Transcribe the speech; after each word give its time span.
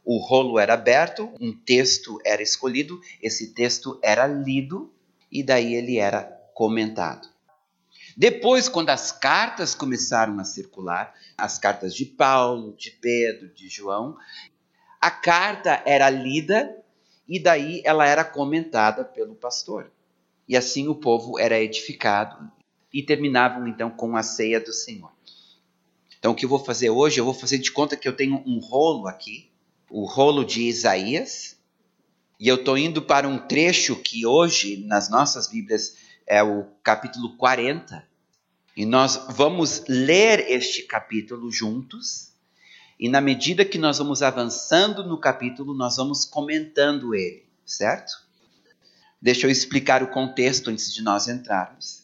O 0.03 0.17
rolo 0.17 0.59
era 0.59 0.73
aberto, 0.73 1.29
um 1.39 1.53
texto 1.53 2.19
era 2.25 2.41
escolhido, 2.41 2.99
esse 3.21 3.53
texto 3.53 3.97
era 4.03 4.27
lido 4.27 4.91
e 5.31 5.41
daí 5.41 5.75
ele 5.75 5.97
era 5.97 6.38
comentado. 6.59 7.25
Depois, 8.17 8.67
quando 8.67 8.89
as 8.89 9.13
cartas 9.13 9.73
começaram 9.73 10.37
a 10.41 10.43
circular, 10.43 11.15
as 11.37 11.57
cartas 11.57 11.95
de 11.95 12.03
Paulo, 12.03 12.75
de 12.77 12.91
Pedro, 12.91 13.47
de 13.47 13.69
João, 13.69 14.17
a 14.99 15.09
carta 15.09 15.81
era 15.85 16.09
lida 16.09 16.75
e 17.25 17.39
daí 17.41 17.81
ela 17.85 18.05
era 18.05 18.25
comentada 18.25 19.05
pelo 19.05 19.35
pastor. 19.35 19.89
E 20.49 20.57
assim 20.57 20.89
o 20.89 20.95
povo 20.95 21.39
era 21.39 21.57
edificado 21.57 22.51
e 22.93 23.01
terminavam 23.01 23.65
então 23.65 23.89
com 23.89 24.17
a 24.17 24.21
ceia 24.21 24.59
do 24.59 24.73
Senhor. 24.73 25.13
Então 26.19 26.33
o 26.33 26.35
que 26.35 26.43
eu 26.43 26.49
vou 26.49 26.59
fazer 26.59 26.89
hoje, 26.89 27.21
eu 27.21 27.25
vou 27.25 27.33
fazer 27.33 27.59
de 27.59 27.71
conta 27.71 27.95
que 27.95 28.05
eu 28.05 28.17
tenho 28.17 28.43
um 28.45 28.59
rolo 28.59 29.07
aqui, 29.07 29.49
o 29.89 30.03
rolo 30.03 30.43
de 30.43 30.63
Isaías, 30.63 31.57
e 32.37 32.49
eu 32.49 32.55
estou 32.55 32.77
indo 32.77 33.01
para 33.01 33.29
um 33.29 33.37
trecho 33.37 33.95
que 33.95 34.25
hoje, 34.25 34.83
nas 34.85 35.09
nossas 35.09 35.47
Bíblias, 35.47 36.08
é 36.29 36.43
o 36.43 36.65
capítulo 36.83 37.35
40. 37.35 38.07
E 38.77 38.85
nós 38.85 39.25
vamos 39.31 39.83
ler 39.89 40.51
este 40.51 40.83
capítulo 40.83 41.51
juntos. 41.51 42.31
E 42.99 43.09
na 43.09 43.19
medida 43.19 43.65
que 43.65 43.79
nós 43.79 43.97
vamos 43.97 44.21
avançando 44.21 45.03
no 45.03 45.19
capítulo, 45.19 45.73
nós 45.73 45.97
vamos 45.97 46.23
comentando 46.23 47.15
ele, 47.15 47.45
certo? 47.65 48.13
Deixa 49.19 49.47
eu 49.47 49.51
explicar 49.51 50.03
o 50.03 50.11
contexto 50.11 50.69
antes 50.69 50.93
de 50.93 51.01
nós 51.01 51.27
entrarmos. 51.27 52.03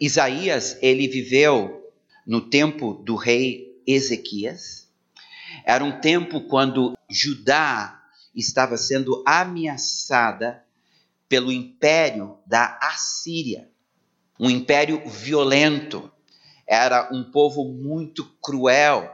Isaías, 0.00 0.78
ele 0.80 1.08
viveu 1.08 1.92
no 2.26 2.40
tempo 2.40 2.94
do 2.94 3.16
rei 3.16 3.82
Ezequias. 3.86 4.88
Era 5.64 5.84
um 5.84 6.00
tempo 6.00 6.42
quando 6.42 6.96
Judá 7.10 8.02
estava 8.34 8.76
sendo 8.76 9.22
ameaçada 9.26 10.63
pelo 11.34 11.50
império 11.50 12.38
da 12.46 12.78
Assíria, 12.80 13.68
um 14.38 14.48
império 14.48 15.02
violento. 15.04 16.08
Era 16.64 17.08
um 17.12 17.24
povo 17.24 17.64
muito 17.64 18.24
cruel. 18.40 19.12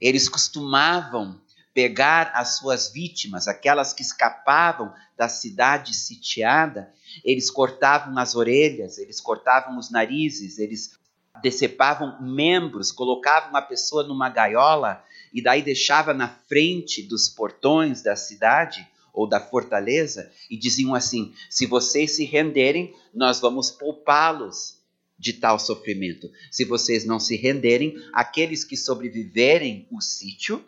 Eles 0.00 0.28
costumavam 0.28 1.40
pegar 1.74 2.30
as 2.32 2.58
suas 2.58 2.92
vítimas, 2.92 3.48
aquelas 3.48 3.92
que 3.92 4.02
escapavam 4.02 4.94
da 5.16 5.28
cidade 5.28 5.94
sitiada, 5.94 6.94
eles 7.24 7.50
cortavam 7.50 8.16
as 8.18 8.36
orelhas, 8.36 8.96
eles 8.98 9.20
cortavam 9.20 9.76
os 9.76 9.90
narizes, 9.90 10.60
eles 10.60 10.96
decepavam 11.42 12.22
membros, 12.22 12.92
colocavam 12.92 13.56
a 13.56 13.62
pessoa 13.62 14.04
numa 14.04 14.28
gaiola 14.28 15.04
e 15.34 15.42
daí 15.42 15.60
deixava 15.60 16.14
na 16.14 16.28
frente 16.28 17.02
dos 17.02 17.28
portões 17.28 18.00
da 18.00 18.14
cidade 18.14 18.88
ou 19.12 19.28
da 19.28 19.40
fortaleza 19.40 20.30
e 20.50 20.56
diziam 20.56 20.94
assim: 20.94 21.34
se 21.50 21.66
vocês 21.66 22.16
se 22.16 22.24
renderem, 22.24 22.94
nós 23.14 23.40
vamos 23.40 23.70
poupá-los 23.70 24.78
de 25.18 25.34
tal 25.34 25.58
sofrimento. 25.58 26.30
Se 26.50 26.64
vocês 26.64 27.04
não 27.04 27.20
se 27.20 27.36
renderem, 27.36 27.94
aqueles 28.12 28.64
que 28.64 28.76
sobreviverem 28.76 29.86
o 29.90 30.00
sítio, 30.00 30.64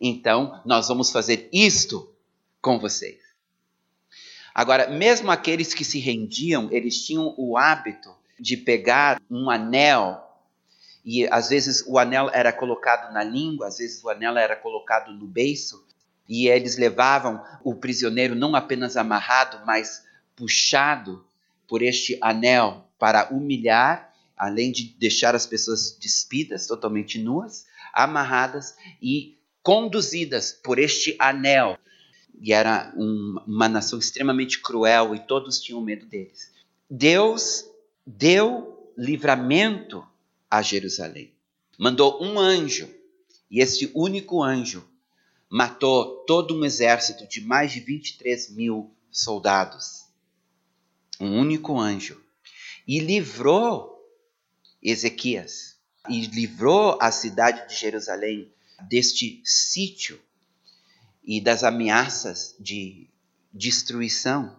então 0.00 0.60
nós 0.66 0.88
vamos 0.88 1.10
fazer 1.10 1.48
isto 1.52 2.12
com 2.60 2.78
vocês. 2.78 3.20
Agora, 4.54 4.90
mesmo 4.90 5.30
aqueles 5.30 5.72
que 5.72 5.84
se 5.84 5.98
rendiam, 5.98 6.68
eles 6.70 7.02
tinham 7.04 7.34
o 7.38 7.56
hábito 7.56 8.14
de 8.38 8.56
pegar 8.56 9.22
um 9.30 9.48
anel 9.48 10.20
e 11.04 11.26
às 11.28 11.48
vezes 11.48 11.84
o 11.86 11.98
anel 11.98 12.30
era 12.32 12.52
colocado 12.52 13.12
na 13.12 13.24
língua, 13.24 13.68
às 13.68 13.78
vezes 13.78 14.02
o 14.04 14.08
anel 14.08 14.36
era 14.36 14.54
colocado 14.54 15.12
no 15.12 15.26
beiço, 15.26 15.84
e 16.28 16.48
eles 16.48 16.76
levavam 16.76 17.42
o 17.62 17.74
prisioneiro 17.74 18.34
não 18.34 18.54
apenas 18.54 18.96
amarrado, 18.96 19.64
mas 19.66 20.04
puxado 20.36 21.24
por 21.66 21.82
este 21.82 22.18
anel 22.20 22.88
para 22.98 23.28
humilhar, 23.32 24.12
além 24.36 24.72
de 24.72 24.84
deixar 24.98 25.34
as 25.34 25.46
pessoas 25.46 25.96
despidas, 26.00 26.66
totalmente 26.66 27.18
nuas, 27.18 27.66
amarradas 27.92 28.76
e 29.00 29.36
conduzidas 29.62 30.52
por 30.52 30.78
este 30.78 31.16
anel. 31.18 31.78
E 32.40 32.52
era 32.52 32.92
um, 32.96 33.36
uma 33.46 33.68
nação 33.68 33.98
extremamente 33.98 34.60
cruel 34.60 35.14
e 35.14 35.20
todos 35.20 35.60
tinham 35.60 35.80
medo 35.80 36.06
deles. 36.06 36.52
Deus 36.90 37.64
deu 38.06 38.92
livramento 38.96 40.04
a 40.50 40.60
Jerusalém. 40.60 41.32
Mandou 41.78 42.22
um 42.22 42.38
anjo, 42.38 42.88
e 43.50 43.60
esse 43.60 43.90
único 43.94 44.42
anjo 44.42 44.86
matou 45.52 46.24
todo 46.24 46.56
um 46.58 46.64
exército 46.64 47.28
de 47.28 47.42
mais 47.42 47.72
de 47.72 47.80
23 47.80 48.52
mil 48.52 48.90
soldados. 49.10 50.06
Um 51.20 51.38
único 51.38 51.78
anjo. 51.78 52.18
E 52.88 52.98
livrou 52.98 54.02
Ezequias, 54.82 55.76
e 56.08 56.22
livrou 56.22 56.96
a 56.98 57.12
cidade 57.12 57.68
de 57.68 57.78
Jerusalém 57.78 58.50
deste 58.88 59.42
sítio 59.44 60.18
e 61.22 61.38
das 61.38 61.62
ameaças 61.62 62.56
de 62.58 63.06
destruição. 63.52 64.58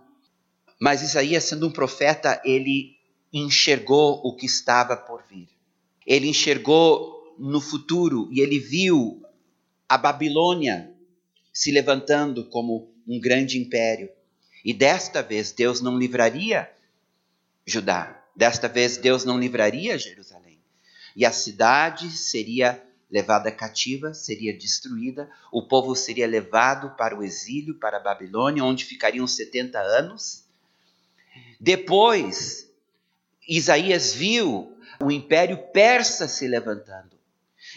Mas 0.79 1.01
Isaías, 1.01 1.45
sendo 1.45 1.67
um 1.67 1.71
profeta, 1.71 2.39
ele 2.45 2.95
enxergou 3.33 4.21
o 4.23 4.35
que 4.35 4.45
estava 4.45 4.95
por 4.95 5.23
vir. 5.27 5.49
Ele 6.05 6.27
enxergou 6.27 7.35
no 7.39 7.59
futuro 7.59 8.29
e 8.31 8.41
ele 8.41 8.59
viu 8.59 9.22
a 9.87 9.97
Babilônia 9.97 10.91
se 11.51 11.71
levantando 11.71 12.45
como 12.45 12.91
um 13.07 13.19
grande 13.19 13.59
império. 13.59 14.09
E 14.63 14.73
desta 14.73 15.21
vez 15.21 15.51
Deus 15.51 15.81
não 15.81 15.97
livraria 15.97 16.71
Judá. 17.65 18.21
Desta 18.35 18.67
vez 18.67 18.97
Deus 18.97 19.23
não 19.23 19.39
livraria 19.39 19.97
Jerusalém. 19.97 20.59
E 21.15 21.25
a 21.25 21.31
cidade 21.31 22.09
seria 22.09 22.83
levada 23.11 23.51
cativa, 23.51 24.11
seria 24.11 24.57
destruída, 24.57 25.29
o 25.51 25.61
povo 25.61 25.95
seria 25.95 26.25
levado 26.25 26.95
para 26.97 27.15
o 27.15 27.23
exílio, 27.23 27.75
para 27.75 27.97
a 27.97 27.99
Babilônia, 27.99 28.63
onde 28.63 28.85
ficariam 28.85 29.27
70 29.27 29.79
anos. 29.79 30.43
Depois, 31.59 32.67
Isaías 33.47 34.13
viu 34.13 34.75
o 34.99 35.11
império 35.11 35.57
persa 35.71 36.27
se 36.27 36.47
levantando. 36.47 37.15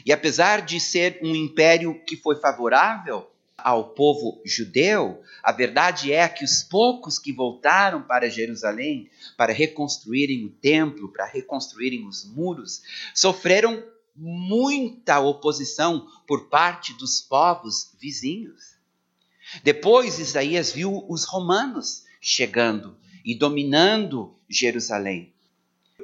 E 0.05 0.13
apesar 0.13 0.63
de 0.63 0.79
ser 0.81 1.19
um 1.23 1.35
império 1.35 2.03
que 2.05 2.17
foi 2.17 2.37
favorável 2.37 3.31
ao 3.57 3.91
povo 3.91 4.41
judeu, 4.45 5.23
a 5.43 5.51
verdade 5.51 6.13
é 6.13 6.29
que 6.29 6.45
os 6.45 6.63
poucos 6.63 7.19
que 7.19 7.33
voltaram 7.33 8.03
para 8.03 8.29
Jerusalém 8.29 9.11
para 9.37 9.53
reconstruírem 9.53 10.45
o 10.45 10.51
templo, 10.51 11.13
para 11.13 11.27
reconstruírem 11.27 12.07
os 12.07 12.25
muros, 12.25 12.83
sofreram 13.15 13.83
muita 14.15 15.21
oposição 15.21 16.07
por 16.27 16.49
parte 16.49 16.93
dos 16.95 17.21
povos 17.21 17.93
vizinhos. 18.01 18.77
Depois 19.63 20.19
Isaías 20.19 20.73
viu 20.73 21.05
os 21.09 21.25
romanos 21.25 22.05
chegando 22.21 22.97
e 23.25 23.35
dominando 23.35 24.37
Jerusalém 24.49 25.36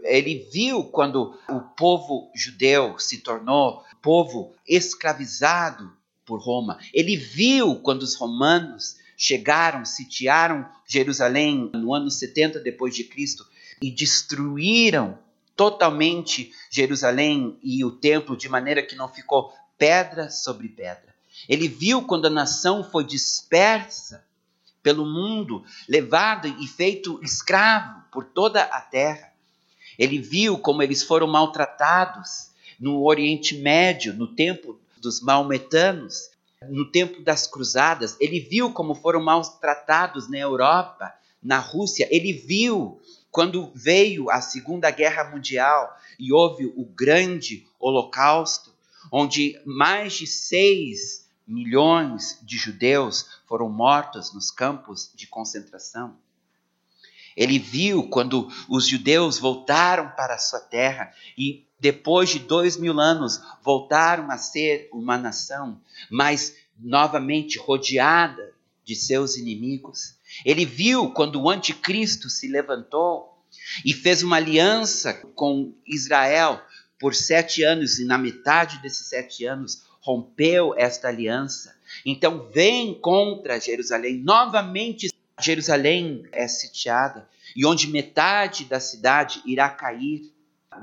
ele 0.04 0.49
viu 0.52 0.84
quando 0.84 1.38
o 1.49 1.60
povo 1.60 2.31
judeu 2.34 2.99
se 2.99 3.19
tornou 3.19 3.84
povo 4.02 4.54
escravizado 4.66 5.93
por 6.26 6.40
Roma. 6.40 6.78
Ele 6.93 7.16
viu 7.16 7.76
quando 7.76 8.02
os 8.02 8.16
romanos 8.16 8.96
chegaram, 9.16 9.84
sitiaram 9.84 10.69
Jerusalém 10.87 11.70
no 11.72 11.94
ano 11.94 12.10
70 12.10 12.58
depois 12.58 12.94
de 12.94 13.04
Cristo 13.04 13.46
e 13.81 13.90
destruíram 13.90 15.19
totalmente 15.56 16.52
Jerusalém 16.70 17.58
e 17.62 17.84
o 17.84 17.93
templo 17.93 18.37
de 18.37 18.48
maneira 18.48 18.82
que 18.82 18.96
não 18.96 19.08
ficou 19.08 19.52
pedra 19.78 20.28
sobre 20.28 20.69
pedra. 20.69 21.14
Ele 21.48 21.69
viu 21.69 22.02
quando 22.02 22.26
a 22.26 22.31
nação 22.31 22.82
foi 22.84 23.05
dispersa 23.05 24.25
pelo 24.82 25.06
mundo, 25.06 25.64
levado 25.88 26.48
e 26.48 26.66
feito 26.66 27.20
escravo 27.22 28.02
por 28.10 28.25
toda 28.25 28.62
a 28.62 28.81
terra. 28.81 29.31
Ele 29.99 30.19
viu 30.19 30.59
como 30.59 30.83
eles 30.83 31.03
foram 31.03 31.27
maltratados 31.27 32.50
no 32.79 33.05
Oriente 33.05 33.56
Médio, 33.56 34.15
no 34.15 34.27
tempo 34.27 34.79
dos 34.99 35.21
maometanos, 35.21 36.31
no 36.69 36.91
tempo 36.91 37.23
das 37.23 37.47
cruzadas. 37.47 38.17
Ele 38.21 38.41
viu 38.41 38.73
como 38.73 38.94
foram 38.94 39.23
maltratados 39.23 40.29
na 40.29 40.39
Europa, 40.39 41.12
na 41.43 41.59
Rússia. 41.59 42.09
Ele 42.11 42.33
viu 42.33 43.00
quando 43.31 43.71
veio 43.75 44.31
a 44.31 44.41
Segunda 44.41 44.91
Guerra 44.91 45.25
Mundial 45.31 45.99
e 46.19 46.33
houve 46.33 46.67
o 46.67 46.85
grande 46.85 47.67
Holocausto, 47.81 48.73
onde 49.11 49.61
mais 49.65 50.12
de 50.15 50.27
6 50.27 51.27
milhões 51.47 52.39
de 52.43 52.56
judeus 52.56 53.41
foram 53.47 53.69
mortos 53.69 54.33
nos 54.33 54.50
campos 54.50 55.11
de 55.15 55.27
concentração. 55.27 56.17
Ele 57.37 57.58
viu 57.58 58.08
quando 58.08 58.49
os 58.69 58.87
judeus 58.87 59.38
voltaram 59.38 60.11
para 60.17 60.34
a 60.34 60.38
sua 60.38 60.61
terra 60.61 61.12
e, 61.37 61.64
depois 61.79 62.31
de 62.31 62.38
dois 62.38 62.76
mil 62.76 62.99
anos, 63.00 63.40
voltaram 63.62 64.31
a 64.31 64.38
ser 64.38 64.88
uma 64.93 65.19
nação, 65.19 65.81
mas 66.11 66.55
novamente 66.79 67.58
rodeada 67.58 68.52
de 68.84 68.94
seus 68.94 69.37
inimigos. 69.37 70.17
Ele 70.44 70.64
viu 70.64 71.11
quando 71.11 71.40
o 71.40 71.50
anticristo 71.50 72.29
se 72.29 72.49
levantou 72.49 73.32
e 73.84 73.93
fez 73.93 74.23
uma 74.23 74.37
aliança 74.37 75.14
com 75.34 75.73
Israel 75.87 76.61
por 76.99 77.14
sete 77.14 77.64
anos, 77.64 77.99
e 77.99 78.05
na 78.05 78.17
metade 78.17 78.81
desses 78.81 79.08
sete 79.08 79.44
anos 79.44 79.82
rompeu 80.00 80.75
esta 80.76 81.08
aliança. 81.08 81.75
Então 82.06 82.49
vem 82.52 82.94
contra 82.94 83.61
Jerusalém 83.61 84.19
novamente 84.19 85.12
Jerusalém 85.40 86.25
é 86.32 86.46
sitiada 86.46 87.29
e 87.56 87.67
onde 87.67 87.88
metade 87.88 88.64
da 88.64 88.81
cidade 88.81 89.43
irá 89.46 89.69
cair. 89.69 90.32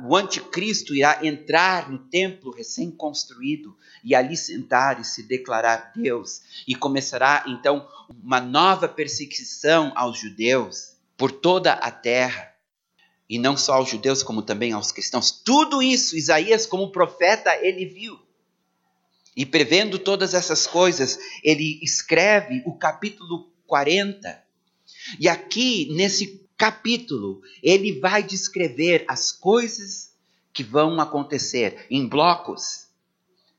O 0.05 0.15
anticristo 0.15 0.93
irá 0.93 1.25
entrar 1.25 1.89
no 1.89 1.97
templo 1.97 2.51
recém-construído 2.51 3.75
e 4.03 4.13
ali 4.13 4.37
sentar 4.37 4.99
e 4.99 5.03
se 5.03 5.23
declarar 5.23 5.91
Deus. 5.95 6.41
E 6.67 6.75
começará 6.75 7.43
então 7.47 7.87
uma 8.23 8.39
nova 8.39 8.87
perseguição 8.87 9.91
aos 9.95 10.19
judeus 10.19 10.95
por 11.17 11.31
toda 11.31 11.73
a 11.73 11.89
terra. 11.89 12.53
E 13.27 13.37
não 13.37 13.57
só 13.57 13.75
aos 13.75 13.89
judeus, 13.89 14.23
como 14.23 14.41
também 14.41 14.73
aos 14.73 14.91
cristãos. 14.91 15.31
Tudo 15.31 15.81
isso, 15.81 16.15
Isaías, 16.15 16.65
como 16.65 16.91
profeta, 16.91 17.55
ele 17.55 17.85
viu. 17.85 18.19
E 19.35 19.45
prevendo 19.45 19.99
todas 19.99 20.33
essas 20.33 20.65
coisas, 20.67 21.19
ele 21.43 21.79
escreve 21.83 22.63
o 22.65 22.73
capítulo 22.73 23.51
40 23.69 24.49
e 25.19 25.27
aqui, 25.27 25.87
nesse 25.91 26.45
capítulo, 26.57 27.41
ele 27.63 27.99
vai 27.99 28.21
descrever 28.21 29.05
as 29.07 29.31
coisas 29.31 30.11
que 30.51 30.63
vão 30.63 30.99
acontecer 30.99 31.85
em 31.89 32.07
blocos, 32.07 32.87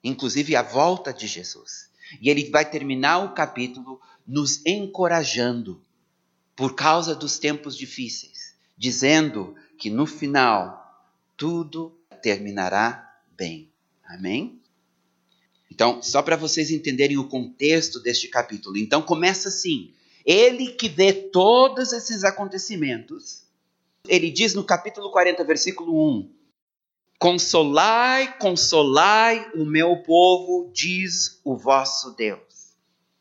inclusive 0.03 0.55
a 0.55 0.63
volta 0.63 1.13
de 1.13 1.27
Jesus. 1.27 1.89
E 2.21 2.29
ele 2.29 2.51
vai 2.51 2.69
terminar 2.69 3.19
o 3.19 3.35
capítulo 3.35 4.01
nos 4.27 4.65
encorajando 4.67 5.83
por 6.55 6.75
causa 6.75 7.15
dos 7.15 7.39
tempos 7.39 7.77
difíceis, 7.77 8.55
dizendo 8.77 9.55
que 9.79 9.89
no 9.89 10.05
final 10.05 11.09
tudo 11.37 11.97
terminará 12.23 13.19
bem. 13.37 13.71
Amém? 14.05 14.61
Então, 15.71 16.03
só 16.03 16.21
para 16.21 16.37
vocês 16.37 16.71
entenderem 16.71 17.17
o 17.17 17.29
contexto 17.29 18.01
deste 18.01 18.29
capítulo. 18.29 18.77
Então, 18.77 19.01
começa 19.01 19.49
assim: 19.49 19.95
ele 20.25 20.73
que 20.73 20.89
vê 20.89 21.13
todos 21.13 21.93
esses 21.93 22.25
acontecimentos, 22.25 23.43
ele 24.09 24.31
diz 24.31 24.55
no 24.55 24.65
capítulo 24.65 25.11
40, 25.11 25.45
versículo 25.45 26.11
1: 26.19 26.31
Consolai, 27.19 28.39
consolai 28.39 29.51
o 29.55 29.65
meu 29.65 29.99
povo, 30.03 30.71
diz 30.73 31.41
o 31.45 31.57
vosso 31.57 32.13
Deus. 32.13 32.41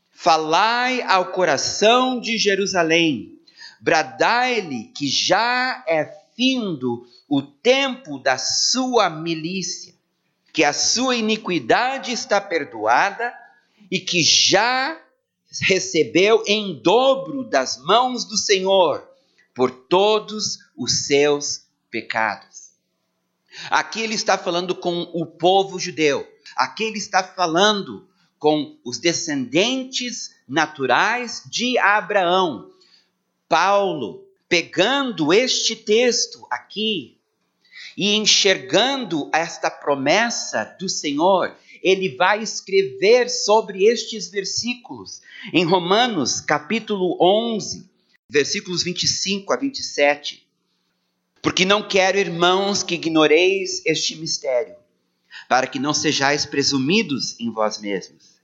Falai 0.09 1.01
ao 1.01 1.31
coração 1.31 2.19
de 2.19 2.37
Jerusalém, 2.37 3.39
bradai-lhe 3.79 4.85
que 4.85 5.07
já 5.07 5.83
é 5.87 6.05
findo 6.35 7.05
o 7.27 7.41
tempo 7.41 8.17
da 8.19 8.37
sua 8.37 9.09
milícia, 9.09 9.93
que 10.53 10.63
a 10.63 10.73
sua 10.73 11.15
iniquidade 11.15 12.11
está 12.11 12.39
perdoada 12.41 13.33
e 13.91 13.99
que 13.99 14.23
já 14.23 14.97
recebeu 15.61 16.43
em 16.45 16.79
dobro 16.81 17.43
das 17.43 17.77
mãos 17.77 18.25
do 18.25 18.37
Senhor 18.37 19.07
por 19.53 19.71
todos 19.71 20.59
os 20.77 21.07
seus 21.07 21.65
pecados. 21.89 22.69
Aqui 23.69 24.01
ele 24.01 24.13
está 24.13 24.37
falando 24.37 24.75
com 24.75 25.01
o 25.13 25.25
povo 25.25 25.79
judeu. 25.79 26.27
Aqui 26.55 26.83
ele 26.83 26.97
está 26.97 27.23
falando 27.23 28.07
com 28.37 28.77
os 28.85 28.99
descendentes 28.99 30.35
naturais 30.47 31.43
de 31.45 31.77
Abraão. 31.77 32.71
Paulo, 33.47 34.23
pegando 34.47 35.33
este 35.33 35.75
texto 35.75 36.47
aqui 36.49 37.17
e 37.97 38.15
enxergando 38.15 39.29
esta 39.33 39.69
promessa 39.69 40.63
do 40.79 40.87
Senhor, 40.87 41.55
ele 41.83 42.15
vai 42.15 42.41
escrever 42.41 43.29
sobre 43.29 43.85
estes 43.85 44.29
versículos. 44.29 45.21
Em 45.53 45.63
Romanos, 45.63 46.41
capítulo 46.41 47.17
11, 47.21 47.89
versículos 48.29 48.83
25 48.83 49.53
a 49.53 49.57
27. 49.57 50.47
Porque 51.41 51.65
não 51.65 51.87
quero, 51.87 52.17
irmãos, 52.17 52.83
que 52.83 52.95
ignoreis 52.95 53.81
este 53.85 54.15
mistério, 54.15 54.75
para 55.47 55.67
que 55.67 55.79
não 55.79 55.93
sejais 55.93 56.45
presumidos 56.45 57.39
em 57.39 57.49
vós 57.51 57.79
mesmos, 57.79 58.39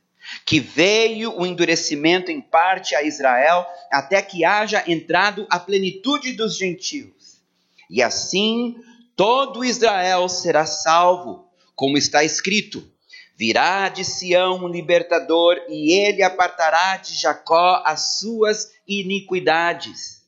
que 0.45 0.59
veio 0.59 1.37
o 1.37 1.45
endurecimento 1.45 2.31
em 2.31 2.41
parte 2.41 2.95
a 2.95 3.03
Israel, 3.03 3.65
até 3.91 4.21
que 4.21 4.45
haja 4.45 4.83
entrado 4.87 5.45
a 5.49 5.59
plenitude 5.59 6.33
dos 6.33 6.57
gentios. 6.57 7.41
E 7.89 8.01
assim 8.01 8.75
todo 9.15 9.63
Israel 9.63 10.27
será 10.27 10.65
salvo, 10.65 11.47
como 11.75 11.97
está 11.97 12.23
escrito: 12.23 12.89
Virá 13.35 13.89
de 13.89 14.05
Sião 14.05 14.63
um 14.63 14.67
libertador, 14.67 15.57
e 15.67 15.91
ele 15.91 16.23
apartará 16.23 16.97
de 16.97 17.13
Jacó 17.15 17.83
as 17.85 18.19
suas 18.19 18.71
iniquidades. 18.87 20.23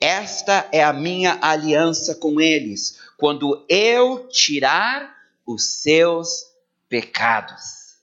Esta 0.00 0.68
é 0.70 0.84
a 0.84 0.92
minha 0.92 1.38
aliança 1.42 2.14
com 2.14 2.40
eles, 2.40 3.00
quando 3.16 3.64
eu 3.68 4.28
tirar 4.28 5.16
os 5.44 5.64
seus 5.64 6.46
pecados. 6.88 7.96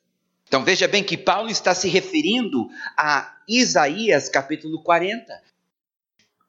Então 0.47 0.63
veja 0.63 0.87
bem 0.87 1.03
que 1.03 1.17
Paulo 1.17 1.49
está 1.49 1.73
se 1.73 1.87
referindo 1.87 2.69
a 2.97 3.37
Isaías 3.47 4.29
capítulo 4.29 4.83
40. 4.83 5.41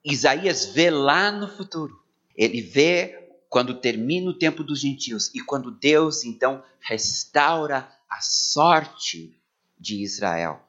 Isaías 0.04 0.66
vê 0.66 0.90
lá 0.90 1.30
no 1.30 1.48
futuro. 1.48 2.02
Ele 2.36 2.60
vê 2.60 3.23
quando 3.54 3.72
termina 3.72 4.28
o 4.30 4.34
tempo 4.34 4.64
dos 4.64 4.80
gentios 4.80 5.30
e 5.32 5.38
quando 5.38 5.70
Deus 5.70 6.24
então 6.24 6.60
restaura 6.80 7.88
a 8.10 8.20
sorte 8.20 9.40
de 9.78 10.02
Israel. 10.02 10.60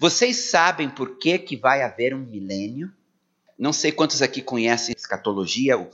Vocês 0.00 0.50
sabem 0.50 0.90
por 0.90 1.16
que, 1.16 1.38
que 1.38 1.56
vai 1.56 1.82
haver 1.82 2.12
um 2.12 2.18
milênio? 2.18 2.92
Não 3.56 3.72
sei 3.72 3.92
quantos 3.92 4.20
aqui 4.20 4.42
conhecem 4.42 4.96
escatologia, 4.98 5.88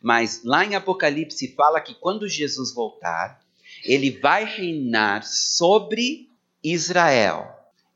mas 0.00 0.44
lá 0.44 0.64
em 0.64 0.76
Apocalipse 0.76 1.52
fala 1.56 1.80
que 1.80 1.96
quando 1.96 2.28
Jesus 2.28 2.72
voltar, 2.72 3.44
ele 3.82 4.12
vai 4.20 4.44
reinar 4.44 5.24
sobre 5.24 6.30
Israel 6.62 7.44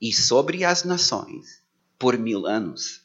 e 0.02 0.12
sobre 0.12 0.64
as 0.64 0.82
nações 0.82 1.62
por 1.96 2.18
mil 2.18 2.46
anos. 2.46 2.99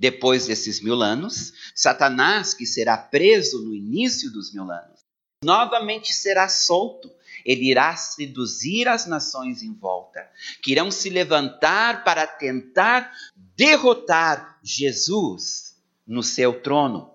Depois 0.00 0.46
desses 0.46 0.80
mil 0.80 1.02
anos, 1.02 1.52
Satanás, 1.74 2.54
que 2.54 2.64
será 2.64 2.96
preso 2.96 3.60
no 3.60 3.74
início 3.74 4.32
dos 4.32 4.50
mil 4.50 4.62
anos, 4.70 5.00
novamente 5.44 6.14
será 6.14 6.48
solto. 6.48 7.12
Ele 7.44 7.70
irá 7.70 7.94
seduzir 7.94 8.88
as 8.88 9.04
nações 9.04 9.62
em 9.62 9.74
volta, 9.74 10.26
que 10.62 10.72
irão 10.72 10.90
se 10.90 11.10
levantar 11.10 12.02
para 12.02 12.26
tentar 12.26 13.12
derrotar 13.54 14.58
Jesus 14.62 15.76
no 16.06 16.22
seu 16.22 16.62
trono. 16.62 17.10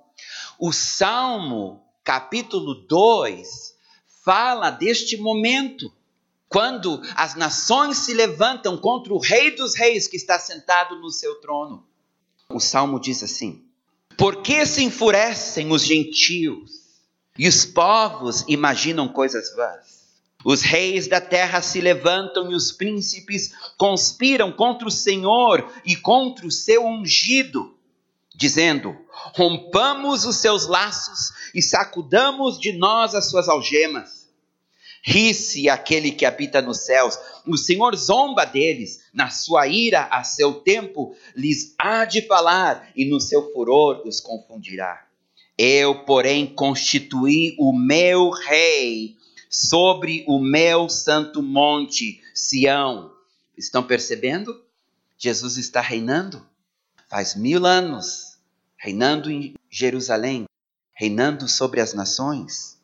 O 0.60 0.72
Salmo, 0.72 1.84
capítulo 2.04 2.76
2, 2.88 3.76
fala 4.24 4.70
deste 4.70 5.18
momento 5.18 5.92
quando 6.48 7.02
as 7.16 7.34
nações 7.34 7.98
se 7.98 8.14
levantam 8.14 8.78
contra 8.78 9.12
o 9.12 9.18
Rei 9.18 9.56
dos 9.56 9.74
Reis 9.74 10.08
que 10.08 10.18
está 10.18 10.38
sentado 10.38 11.02
no 11.02 11.10
seu 11.10 11.42
trono. 11.42 11.84
O 12.52 12.60
salmo 12.60 13.00
diz 13.00 13.24
assim: 13.24 13.64
Por 14.18 14.42
que 14.42 14.66
se 14.66 14.84
enfurecem 14.84 15.72
os 15.72 15.84
gentios 15.84 16.72
e 17.38 17.48
os 17.48 17.66
povos 17.66 18.46
imaginam 18.48 19.08
coisas 19.08 19.54
vãs? 19.56 19.96
Os 20.46 20.62
reis 20.62 21.08
da 21.08 21.20
terra 21.20 21.60
se 21.60 21.82
levantam 21.82 22.52
e 22.52 22.56
os 22.56 22.72
príncipes 22.72 23.52
conspiram 23.78 24.52
contra 24.52 24.88
o 24.88 24.92
Senhor 24.92 25.74
e 25.84 25.96
contra 25.96 26.46
o 26.46 26.52
seu 26.52 26.86
ungido, 26.86 27.76
dizendo: 28.36 28.96
Rompamos 29.34 30.24
os 30.24 30.38
seus 30.38 30.68
laços 30.68 31.34
e 31.54 31.64
sacudamos 31.64 32.60
de 32.60 32.74
nós 32.74 33.16
as 33.16 33.30
suas 33.30 33.50
algemas. 33.50 34.25
Ri-se 35.08 35.70
aquele 35.70 36.12
que 36.12 36.26
habita 36.26 36.64
nos 36.64 36.80
céus, 36.80 37.20
o 37.46 37.56
Senhor 37.56 37.96
zomba 37.96 38.44
deles, 38.44 39.02
na 39.14 39.30
sua 39.30 39.68
ira 39.68 40.06
a 40.06 40.24
seu 40.24 40.56
tempo 40.56 41.16
lhes 41.36 41.76
há 41.78 42.06
de 42.06 42.24
falar, 42.24 42.90
e 42.96 43.06
no 43.06 43.22
seu 43.22 43.54
furor 43.54 44.02
os 44.04 44.20
confundirá. 44.20 45.06
Eu, 45.56 46.04
porém, 46.06 46.48
constituí 46.48 47.56
o 47.60 47.72
meu 47.72 48.32
rei 48.32 49.16
sobre 49.48 50.26
o 50.28 50.40
meu 50.40 50.90
santo 50.90 51.44
monte, 51.44 52.20
Sião. 52.34 53.14
Estão 53.56 53.84
percebendo? 53.84 54.60
Jesus 55.20 55.58
está 55.58 55.82
reinando. 55.82 56.44
Faz 57.08 57.36
mil 57.36 57.64
anos, 57.68 58.40
reinando 58.76 59.30
em 59.30 59.54
Jerusalém, 59.70 60.46
reinando 60.96 61.48
sobre 61.48 61.80
as 61.80 61.94
nações. 61.94 62.75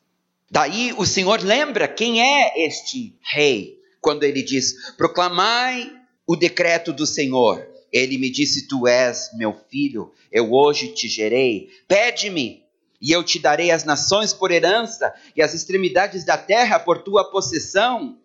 Daí 0.52 0.94
o 0.98 1.06
Senhor 1.06 1.42
lembra 1.42 1.88
quem 1.88 2.22
é 2.22 2.66
este 2.66 3.18
rei, 3.22 3.80
quando 4.02 4.24
ele 4.24 4.44
diz: 4.44 4.94
Proclamai 4.98 5.90
o 6.28 6.36
decreto 6.36 6.92
do 6.92 7.06
Senhor. 7.06 7.66
Ele 7.90 8.18
me 8.18 8.30
disse: 8.30 8.68
Tu 8.68 8.86
és 8.86 9.30
meu 9.38 9.58
filho, 9.70 10.12
eu 10.30 10.52
hoje 10.52 10.90
te 10.90 11.08
gerei. 11.08 11.70
Pede-me, 11.88 12.66
e 13.02 13.14
eu 13.14 13.24
te 13.24 13.40
darei 13.40 13.72
as 13.72 13.86
nações 13.86 14.34
por 14.34 14.52
herança, 14.52 15.14
e 15.38 15.42
as 15.42 15.54
extremidades 15.54 16.26
da 16.26 16.38
terra 16.38 16.78
por 16.78 17.02
tua 17.02 17.32
possessão. 17.32 18.18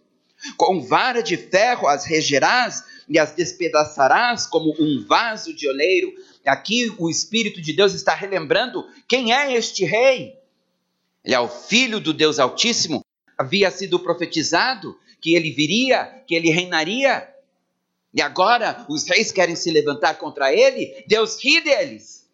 Com 0.57 0.83
vara 0.83 1.23
de 1.23 1.37
ferro 1.37 1.87
as 1.87 2.05
regerás 2.05 2.83
e 3.09 3.21
as 3.21 3.33
despedaçarás 3.33 4.47
como 4.47 4.75
um 4.81 5.05
vaso 5.07 5.55
de 5.55 5.69
oleiro. 5.69 6.13
Aqui 6.45 6.93
o 6.99 7.09
Espírito 7.09 7.63
de 7.63 7.73
Deus 7.73 7.95
está 7.95 8.15
relembrando 8.17 8.85
quem 9.07 9.33
é 9.33 9.55
este 9.55 9.85
rei. 9.85 10.35
Ele 11.27 11.35
é 11.35 11.41
o 11.41 11.49
filho 11.49 11.99
do 11.99 12.15
Deus 12.15 12.39
Altíssimo. 12.39 13.05
Havia 13.37 13.69
sido 13.73 13.99
profetizado 13.99 14.97
que 15.21 15.35
ele 15.35 15.51
viria, 15.51 16.23
que 16.25 16.37
ele 16.37 16.51
reinaria. 16.51 17.29
E 18.15 18.23
agora 18.23 18.87
os 18.89 19.05
reis 19.09 19.33
querem 19.33 19.57
se 19.57 19.73
levantar 19.73 20.15
contra 20.15 20.55
ele. 20.55 21.05
Deus 21.09 21.43
ri 21.43 21.61
deles. 21.61 22.29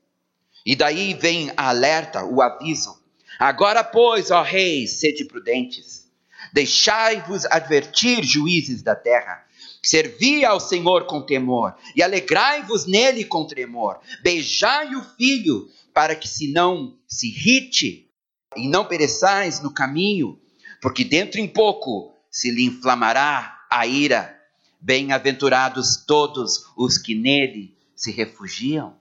E 0.64 0.76
daí 0.76 1.14
vem 1.14 1.50
a 1.56 1.70
alerta, 1.70 2.22
o 2.22 2.42
aviso. 2.42 3.02
Agora, 3.38 3.82
pois, 3.82 4.30
ó 4.30 4.42
reis, 4.42 5.00
sede 5.00 5.24
prudentes. 5.24 6.06
Deixai-vos 6.52 7.46
advertir, 7.46 8.22
juízes 8.22 8.82
da 8.82 8.94
terra. 8.94 9.42
Servi 9.82 10.44
ao 10.44 10.60
Senhor 10.60 11.06
com 11.06 11.22
temor 11.22 11.74
e 11.96 12.02
alegrai-vos 12.02 12.86
nele 12.86 13.24
com 13.24 13.46
tremor. 13.46 14.00
Beijai 14.22 14.94
o 14.94 15.02
filho, 15.16 15.68
para 15.94 16.14
que 16.14 16.28
se 16.28 16.52
não 16.52 16.94
se 17.08 17.28
irrite 17.28 18.11
e 18.56 18.68
não 18.68 18.84
pereçais 18.84 19.60
no 19.60 19.72
caminho, 19.72 20.38
porque 20.80 21.04
dentro 21.04 21.40
em 21.40 21.48
pouco 21.48 22.12
se 22.30 22.50
lhe 22.50 22.64
inflamará 22.64 23.58
a 23.70 23.86
ira. 23.86 24.38
Bem-aventurados 24.80 26.04
todos 26.06 26.66
os 26.76 26.98
que 26.98 27.14
nele 27.14 27.76
se 27.94 28.10
refugiam. 28.10 28.96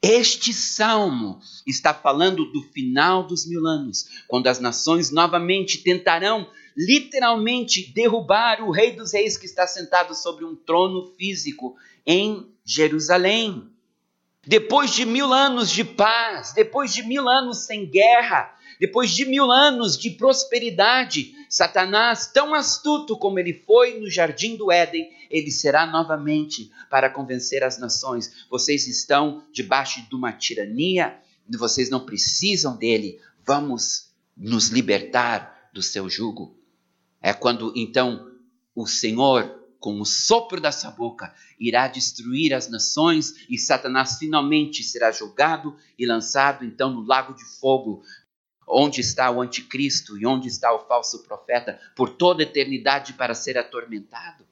Este 0.00 0.52
salmo 0.52 1.38
está 1.66 1.94
falando 1.94 2.50
do 2.50 2.62
final 2.62 3.24
dos 3.26 3.46
mil 3.46 3.66
anos, 3.66 4.08
quando 4.26 4.48
as 4.48 4.58
nações 4.58 5.10
novamente 5.10 5.78
tentarão 5.78 6.48
literalmente 6.76 7.92
derrubar 7.92 8.62
o 8.62 8.70
Rei 8.70 8.92
dos 8.92 9.12
Reis 9.12 9.36
que 9.36 9.46
está 9.46 9.66
sentado 9.66 10.14
sobre 10.14 10.44
um 10.44 10.56
trono 10.56 11.14
físico 11.16 11.76
em 12.06 12.50
Jerusalém. 12.64 13.71
Depois 14.44 14.92
de 14.92 15.04
mil 15.04 15.32
anos 15.32 15.70
de 15.70 15.84
paz, 15.84 16.52
depois 16.52 16.92
de 16.92 17.02
mil 17.04 17.28
anos 17.28 17.58
sem 17.58 17.86
guerra, 17.86 18.52
depois 18.80 19.12
de 19.12 19.24
mil 19.24 19.52
anos 19.52 19.96
de 19.96 20.10
prosperidade, 20.10 21.32
Satanás, 21.48 22.26
tão 22.26 22.52
astuto 22.52 23.16
como 23.16 23.38
ele 23.38 23.52
foi 23.52 24.00
no 24.00 24.10
jardim 24.10 24.56
do 24.56 24.72
Éden, 24.72 25.08
ele 25.30 25.52
será 25.52 25.86
novamente 25.86 26.72
para 26.90 27.08
convencer 27.08 27.62
as 27.62 27.78
nações: 27.78 28.44
vocês 28.50 28.88
estão 28.88 29.44
debaixo 29.52 30.02
de 30.08 30.14
uma 30.16 30.32
tirania, 30.32 31.16
vocês 31.48 31.88
não 31.88 32.04
precisam 32.04 32.76
dele, 32.76 33.20
vamos 33.46 34.10
nos 34.36 34.70
libertar 34.70 35.70
do 35.72 35.82
seu 35.82 36.10
jugo. 36.10 36.56
É 37.20 37.32
quando 37.32 37.72
então 37.76 38.32
o 38.74 38.88
Senhor, 38.88 39.61
com 39.82 40.00
o 40.00 40.06
sopro 40.06 40.60
da 40.60 40.70
sua 40.70 40.92
boca, 40.92 41.34
irá 41.58 41.88
destruir 41.88 42.54
as 42.54 42.68
nações 42.68 43.34
e 43.50 43.58
Satanás 43.58 44.16
finalmente 44.16 44.84
será 44.84 45.10
julgado 45.10 45.76
e 45.98 46.06
lançado 46.06 46.64
então 46.64 46.90
no 46.92 47.04
lago 47.04 47.34
de 47.34 47.44
fogo, 47.44 48.00
onde 48.66 49.00
está 49.00 49.28
o 49.28 49.42
anticristo 49.42 50.16
e 50.16 50.24
onde 50.24 50.46
está 50.46 50.72
o 50.72 50.86
falso 50.86 51.24
profeta 51.24 51.80
por 51.96 52.10
toda 52.10 52.42
a 52.42 52.46
eternidade 52.46 53.14
para 53.14 53.34
ser 53.34 53.58
atormentado. 53.58 54.46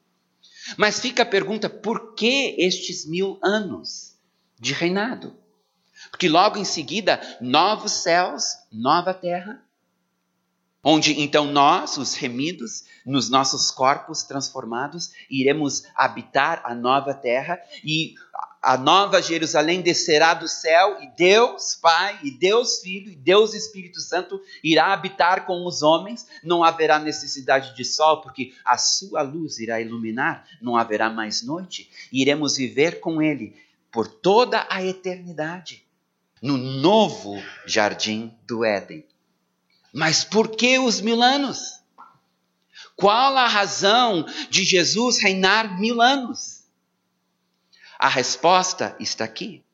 Mas 0.76 0.98
fica 0.98 1.22
a 1.22 1.26
pergunta: 1.26 1.70
por 1.70 2.14
que 2.14 2.56
estes 2.58 3.06
mil 3.06 3.38
anos 3.40 4.16
de 4.58 4.74
reinado? 4.74 5.36
Porque 6.10 6.28
logo 6.28 6.58
em 6.58 6.64
seguida, 6.64 7.20
novos 7.40 7.92
céus, 7.92 8.56
nova 8.72 9.14
terra, 9.14 9.62
onde 10.82 11.20
então 11.20 11.46
nós, 11.46 11.96
os 11.96 12.14
remidos, 12.14 12.84
nos 13.04 13.28
nossos 13.28 13.70
corpos 13.70 14.22
transformados, 14.22 15.12
iremos 15.30 15.84
habitar 15.94 16.62
a 16.64 16.74
nova 16.74 17.14
terra 17.14 17.60
e 17.84 18.14
a 18.62 18.76
nova 18.76 19.22
Jerusalém 19.22 19.80
descerá 19.80 20.34
do 20.34 20.46
céu 20.46 20.98
e 21.00 21.06
Deus 21.16 21.74
Pai, 21.74 22.18
e 22.22 22.30
Deus 22.30 22.80
Filho, 22.80 23.10
e 23.10 23.16
Deus 23.16 23.54
Espírito 23.54 24.00
Santo 24.00 24.38
irá 24.62 24.92
habitar 24.92 25.46
com 25.46 25.64
os 25.64 25.82
homens. 25.82 26.26
Não 26.44 26.62
haverá 26.62 26.98
necessidade 26.98 27.74
de 27.74 27.84
sol, 27.86 28.20
porque 28.20 28.52
a 28.62 28.76
sua 28.76 29.22
luz 29.22 29.58
irá 29.58 29.80
iluminar, 29.80 30.46
não 30.60 30.76
haverá 30.76 31.08
mais 31.08 31.42
noite. 31.42 31.90
Iremos 32.12 32.58
viver 32.58 33.00
com 33.00 33.22
Ele 33.22 33.56
por 33.90 34.06
toda 34.06 34.66
a 34.68 34.84
eternidade, 34.84 35.82
no 36.42 36.58
novo 36.58 37.42
jardim 37.66 38.34
do 38.46 38.62
Éden. 38.62 39.04
Mas 39.92 40.24
por 40.24 40.50
que 40.50 40.78
os 40.78 41.00
mil 41.00 41.22
anos? 41.22 41.80
Qual 42.96 43.36
a 43.36 43.46
razão 43.46 44.26
de 44.48 44.64
Jesus 44.64 45.18
reinar 45.18 45.80
mil 45.80 46.00
anos? 46.00 46.64
A 47.98 48.08
resposta 48.08 48.96
está 49.00 49.24
aqui. 49.24 49.64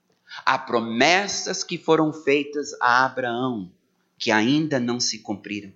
Há 0.44 0.58
promessas 0.58 1.64
que 1.64 1.78
foram 1.78 2.12
feitas 2.12 2.72
a 2.80 3.04
Abraão 3.04 3.70
que 4.18 4.30
ainda 4.30 4.80
não 4.80 4.98
se 4.98 5.18
cumpriram. 5.18 5.72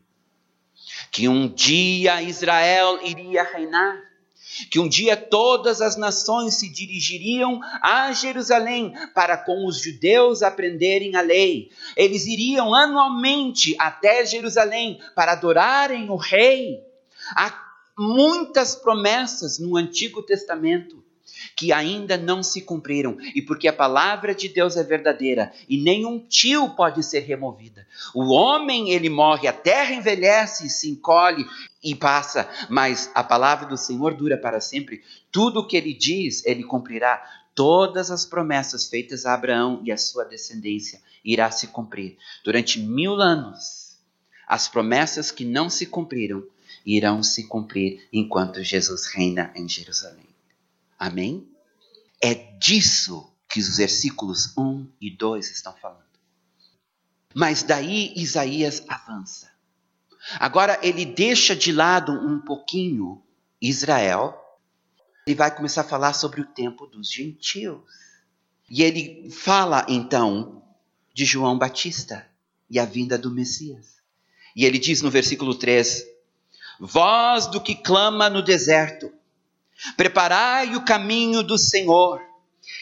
Que 1.10 1.28
um 1.28 1.48
dia 1.48 2.22
Israel 2.22 3.00
iria 3.04 3.42
reinar 3.42 4.09
que 4.70 4.78
um 4.78 4.88
dia 4.88 5.16
todas 5.16 5.80
as 5.80 5.96
nações 5.96 6.54
se 6.54 6.68
dirigiriam 6.68 7.60
a 7.82 8.12
Jerusalém 8.12 8.92
para 9.14 9.36
com 9.36 9.66
os 9.66 9.80
judeus 9.80 10.42
aprenderem 10.42 11.16
a 11.16 11.20
lei. 11.20 11.70
Eles 11.96 12.26
iriam 12.26 12.74
anualmente 12.74 13.76
até 13.78 14.24
Jerusalém 14.24 14.98
para 15.14 15.32
adorarem 15.32 16.10
o 16.10 16.16
rei. 16.16 16.80
Há 17.36 17.52
muitas 17.98 18.74
promessas 18.74 19.58
no 19.58 19.76
Antigo 19.76 20.22
Testamento 20.22 21.00
que 21.56 21.72
ainda 21.72 22.16
não 22.16 22.42
se 22.42 22.62
cumpriram, 22.62 23.16
e 23.34 23.42
porque 23.42 23.68
a 23.68 23.72
palavra 23.72 24.34
de 24.34 24.48
Deus 24.48 24.76
é 24.76 24.82
verdadeira 24.82 25.52
e 25.68 25.78
nenhum 25.78 26.18
tio 26.18 26.70
pode 26.70 27.02
ser 27.02 27.20
removida. 27.20 27.86
O 28.14 28.32
homem, 28.32 28.90
ele 28.90 29.08
morre, 29.08 29.46
a 29.48 29.52
terra 29.52 29.94
envelhece, 29.94 30.68
se 30.68 30.88
encolhe 30.90 31.46
e 31.82 31.94
passa, 31.94 32.48
mas 32.68 33.10
a 33.14 33.22
palavra 33.22 33.66
do 33.66 33.76
Senhor 33.76 34.14
dura 34.14 34.36
para 34.36 34.60
sempre. 34.60 35.02
Tudo 35.30 35.60
o 35.60 35.66
que 35.66 35.76
ele 35.76 35.94
diz, 35.94 36.44
ele 36.44 36.64
cumprirá. 36.64 37.22
Todas 37.54 38.10
as 38.10 38.24
promessas 38.24 38.88
feitas 38.88 39.26
a 39.26 39.34
Abraão 39.34 39.82
e 39.84 39.92
a 39.92 39.96
sua 39.96 40.24
descendência 40.24 41.00
irá 41.24 41.50
se 41.50 41.66
cumprir. 41.66 42.16
Durante 42.44 42.80
mil 42.80 43.14
anos, 43.20 43.98
as 44.46 44.68
promessas 44.68 45.30
que 45.30 45.44
não 45.44 45.68
se 45.68 45.86
cumpriram 45.86 46.42
irão 46.84 47.22
se 47.22 47.46
cumprir 47.46 48.08
enquanto 48.12 48.62
Jesus 48.62 49.06
reina 49.06 49.52
em 49.54 49.68
Jerusalém. 49.68 50.29
Amém? 51.00 51.48
É 52.22 52.34
disso 52.34 53.34
que 53.48 53.58
os 53.58 53.78
versículos 53.78 54.54
1 54.54 54.86
e 55.00 55.10
2 55.10 55.50
estão 55.50 55.74
falando. 55.74 56.04
Mas 57.34 57.62
daí 57.62 58.12
Isaías 58.14 58.84
avança. 58.86 59.50
Agora 60.38 60.78
ele 60.82 61.06
deixa 61.06 61.56
de 61.56 61.72
lado 61.72 62.12
um 62.12 62.38
pouquinho 62.38 63.22
Israel 63.58 64.36
e 65.26 65.34
vai 65.34 65.54
começar 65.54 65.80
a 65.80 65.84
falar 65.84 66.12
sobre 66.12 66.42
o 66.42 66.46
tempo 66.46 66.86
dos 66.86 67.10
gentios. 67.10 67.80
E 68.68 68.82
ele 68.82 69.30
fala 69.30 69.86
então 69.88 70.62
de 71.14 71.24
João 71.24 71.56
Batista 71.56 72.28
e 72.68 72.78
a 72.78 72.84
vinda 72.84 73.16
do 73.16 73.30
Messias. 73.30 74.02
E 74.54 74.66
ele 74.66 74.78
diz 74.78 75.00
no 75.00 75.10
versículo 75.10 75.54
3: 75.54 76.04
Voz 76.78 77.46
do 77.46 77.60
que 77.60 77.74
clama 77.74 78.28
no 78.28 78.42
deserto, 78.42 79.10
Preparai 79.96 80.74
o 80.76 80.84
caminho 80.84 81.42
do 81.42 81.56
Senhor, 81.56 82.20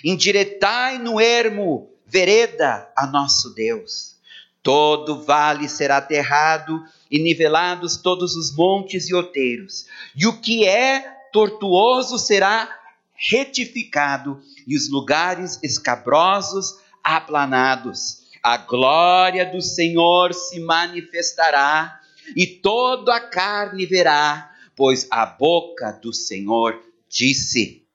endireitai 0.04 0.98
no 0.98 1.20
ermo 1.20 1.90
vereda 2.06 2.90
a 2.96 3.06
nosso 3.06 3.54
Deus. 3.54 4.16
Todo 4.62 5.22
vale 5.22 5.68
será 5.68 5.98
aterrado 5.98 6.82
e 7.10 7.18
nivelados 7.18 7.96
todos 7.96 8.34
os 8.36 8.54
montes 8.54 9.08
e 9.08 9.14
outeiros, 9.14 9.86
e 10.16 10.26
o 10.26 10.40
que 10.40 10.66
é 10.66 11.00
tortuoso 11.32 12.18
será 12.18 12.68
retificado, 13.14 14.40
e 14.66 14.76
os 14.76 14.88
lugares 14.88 15.58
escabrosos 15.62 16.78
aplanados. 17.02 18.26
a 18.42 18.56
glória 18.56 19.44
do 19.44 19.60
Senhor 19.60 20.32
se 20.32 20.60
manifestará 20.60 22.00
e 22.36 22.46
toda 22.46 23.16
a 23.16 23.20
carne 23.20 23.84
verá, 23.84 24.54
pois 24.76 25.08
a 25.10 25.26
boca 25.26 25.90
do 25.92 26.12
Senhor 26.12 26.80
disse. 27.08 27.86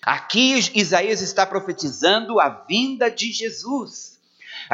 Aqui 0.00 0.58
Isaías 0.74 1.20
está 1.20 1.46
profetizando 1.46 2.40
a 2.40 2.48
vinda 2.48 3.10
de 3.10 3.32
Jesus. 3.32 4.20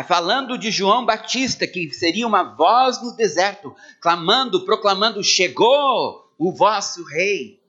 Falando 0.06 0.58
de 0.58 0.70
João 0.70 1.04
Batista, 1.04 1.66
que 1.66 1.90
seria 1.92 2.26
uma 2.26 2.42
voz 2.42 3.02
no 3.02 3.16
deserto, 3.16 3.74
clamando, 4.00 4.64
proclamando: 4.64 5.22
Chegou 5.22 6.32
o 6.38 6.52
vosso 6.52 7.04
rei. 7.04 7.60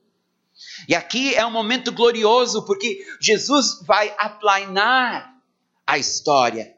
E 0.88 0.94
aqui 0.94 1.34
é 1.34 1.44
um 1.44 1.50
momento 1.50 1.92
glorioso, 1.92 2.64
porque 2.64 3.06
Jesus 3.20 3.80
vai 3.86 4.14
aplainar 4.18 5.34
a 5.86 5.98
história 5.98 6.74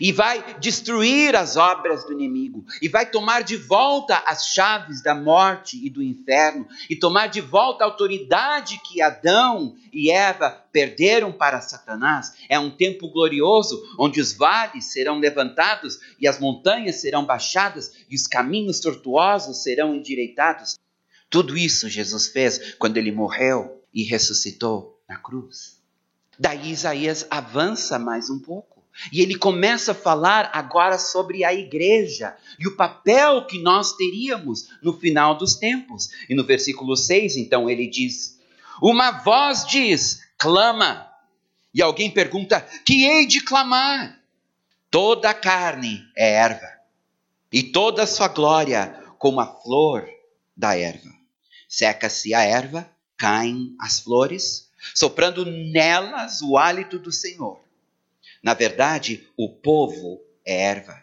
e 0.00 0.12
vai 0.12 0.58
destruir 0.58 1.34
as 1.34 1.56
obras 1.56 2.04
do 2.04 2.12
inimigo, 2.12 2.64
e 2.80 2.88
vai 2.88 3.06
tomar 3.06 3.42
de 3.42 3.56
volta 3.56 4.22
as 4.26 4.46
chaves 4.48 5.02
da 5.02 5.14
morte 5.14 5.84
e 5.84 5.90
do 5.90 6.02
inferno, 6.02 6.66
e 6.88 6.96
tomar 6.96 7.26
de 7.26 7.40
volta 7.40 7.84
a 7.84 7.86
autoridade 7.86 8.80
que 8.84 9.02
Adão 9.02 9.74
e 9.92 10.10
Eva 10.10 10.50
perderam 10.72 11.32
para 11.32 11.60
Satanás. 11.60 12.34
É 12.48 12.58
um 12.58 12.70
tempo 12.70 13.08
glorioso 13.10 13.82
onde 13.98 14.20
os 14.20 14.32
vales 14.32 14.92
serão 14.92 15.18
levantados 15.18 15.98
e 16.18 16.26
as 16.26 16.38
montanhas 16.38 16.96
serão 16.96 17.24
baixadas 17.24 17.92
e 18.08 18.14
os 18.14 18.26
caminhos 18.26 18.80
tortuosos 18.80 19.62
serão 19.62 19.94
endireitados. 19.94 20.78
Tudo 21.28 21.56
isso 21.56 21.88
Jesus 21.88 22.28
fez 22.28 22.74
quando 22.74 22.96
ele 22.96 23.10
morreu 23.10 23.82
e 23.92 24.02
ressuscitou 24.02 25.00
na 25.08 25.16
cruz. 25.16 25.80
Daí 26.38 26.70
Isaías 26.70 27.26
avança 27.30 27.98
mais 27.98 28.30
um 28.30 28.38
pouco 28.38 28.81
e 29.10 29.20
ele 29.20 29.36
começa 29.36 29.92
a 29.92 29.94
falar 29.94 30.50
agora 30.52 30.98
sobre 30.98 31.44
a 31.44 31.52
igreja 31.52 32.36
e 32.58 32.66
o 32.68 32.76
papel 32.76 33.46
que 33.46 33.58
nós 33.58 33.96
teríamos 33.96 34.68
no 34.82 34.98
final 34.98 35.36
dos 35.36 35.54
tempos. 35.54 36.10
E 36.28 36.34
no 36.34 36.44
versículo 36.44 36.96
6, 36.96 37.36
então, 37.36 37.68
ele 37.68 37.86
diz: 37.86 38.38
Uma 38.82 39.10
voz 39.10 39.66
diz, 39.66 40.20
clama. 40.36 41.08
E 41.74 41.80
alguém 41.80 42.10
pergunta: 42.10 42.60
Que 42.84 43.04
hei 43.04 43.26
de 43.26 43.40
clamar? 43.40 44.20
Toda 44.90 45.30
a 45.30 45.34
carne 45.34 46.04
é 46.14 46.34
erva, 46.34 46.68
e 47.50 47.62
toda 47.62 48.02
a 48.02 48.06
sua 48.06 48.28
glória 48.28 48.94
como 49.18 49.40
a 49.40 49.46
flor 49.46 50.06
da 50.54 50.76
erva. 50.76 51.10
Seca-se 51.66 52.34
a 52.34 52.42
erva, 52.42 52.86
caem 53.16 53.74
as 53.80 54.00
flores, 54.00 54.70
soprando 54.94 55.46
nelas 55.46 56.42
o 56.42 56.58
hálito 56.58 56.98
do 56.98 57.10
Senhor 57.10 57.62
na 58.42 58.54
verdade, 58.54 59.28
o 59.36 59.48
povo 59.48 60.20
é 60.44 60.62
erva. 60.62 61.00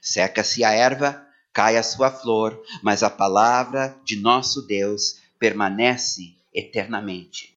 Seca-se 0.00 0.62
a 0.62 0.70
erva, 0.70 1.26
cai 1.52 1.76
a 1.76 1.82
sua 1.82 2.10
flor, 2.10 2.62
mas 2.82 3.02
a 3.02 3.08
palavra 3.08 3.98
de 4.04 4.16
nosso 4.16 4.62
Deus 4.66 5.20
permanece 5.38 6.36
eternamente. 6.52 7.56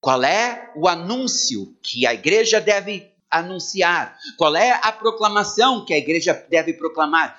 Qual 0.00 0.22
é 0.24 0.72
o 0.76 0.88
anúncio 0.88 1.76
que 1.82 2.06
a 2.06 2.14
igreja 2.14 2.60
deve 2.60 3.12
anunciar? 3.30 4.16
Qual 4.38 4.56
é 4.56 4.72
a 4.82 4.92
proclamação 4.92 5.84
que 5.84 5.92
a 5.92 5.98
igreja 5.98 6.32
deve 6.48 6.72
proclamar? 6.72 7.36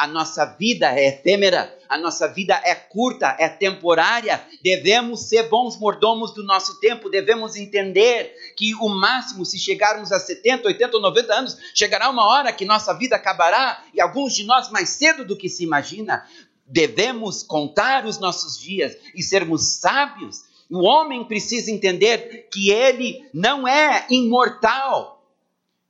A 0.00 0.06
nossa 0.06 0.46
vida 0.46 0.98
é 0.98 1.08
efêmera, 1.08 1.76
a 1.86 1.98
nossa 1.98 2.26
vida 2.26 2.58
é 2.64 2.74
curta, 2.74 3.36
é 3.38 3.50
temporária. 3.50 4.42
Devemos 4.62 5.28
ser 5.28 5.50
bons 5.50 5.78
mordomos 5.78 6.32
do 6.32 6.42
nosso 6.42 6.80
tempo, 6.80 7.10
devemos 7.10 7.54
entender 7.54 8.34
que 8.56 8.74
o 8.76 8.88
máximo, 8.88 9.44
se 9.44 9.58
chegarmos 9.58 10.10
a 10.10 10.18
70, 10.18 10.68
80 10.68 10.96
ou 10.96 11.02
90 11.02 11.34
anos, 11.34 11.58
chegará 11.74 12.08
uma 12.08 12.26
hora 12.26 12.50
que 12.50 12.64
nossa 12.64 12.94
vida 12.94 13.14
acabará 13.14 13.84
e 13.92 14.00
alguns 14.00 14.34
de 14.34 14.44
nós 14.44 14.70
mais 14.70 14.88
cedo 14.88 15.22
do 15.22 15.36
que 15.36 15.50
se 15.50 15.64
imagina. 15.64 16.26
Devemos 16.66 17.42
contar 17.42 18.06
os 18.06 18.18
nossos 18.18 18.58
dias 18.58 18.96
e 19.14 19.22
sermos 19.22 19.80
sábios. 19.80 20.44
O 20.70 20.82
homem 20.82 21.24
precisa 21.24 21.70
entender 21.70 22.48
que 22.50 22.70
ele 22.70 23.28
não 23.34 23.68
é 23.68 24.06
imortal, 24.08 25.22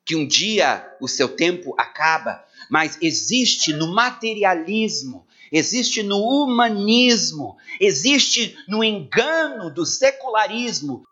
que 0.05 0.17
um 0.17 0.27
dia 0.27 0.97
o 1.01 1.07
seu 1.07 1.29
tempo 1.29 1.77
acaba 1.79 2.45
mas 2.71 2.97
existe 3.03 3.73
no 3.73 3.93
materialismo, 3.93 5.27
existe 5.51 6.03
no 6.03 6.19
humanismo, 6.19 7.57
existe 7.81 8.57
no 8.69 8.85
engano 8.85 9.69
do 9.69 9.85
secularismo. 9.85 11.05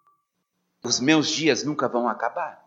Os 0.85 1.01
meus 1.01 1.29
dias 1.29 1.64
nunca 1.64 1.88
vão 1.88 2.09
acabar. 2.09 2.62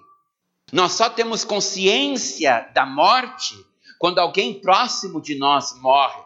Nós 0.71 0.91
só 0.91 1.10
temos 1.10 1.43
consciência 1.45 2.69
da 2.73 2.86
morte 2.86 3.56
quando 3.97 4.19
alguém 4.19 4.60
próximo 4.60 5.21
de 5.21 5.38
nós 5.38 5.73
morre. 5.80 6.21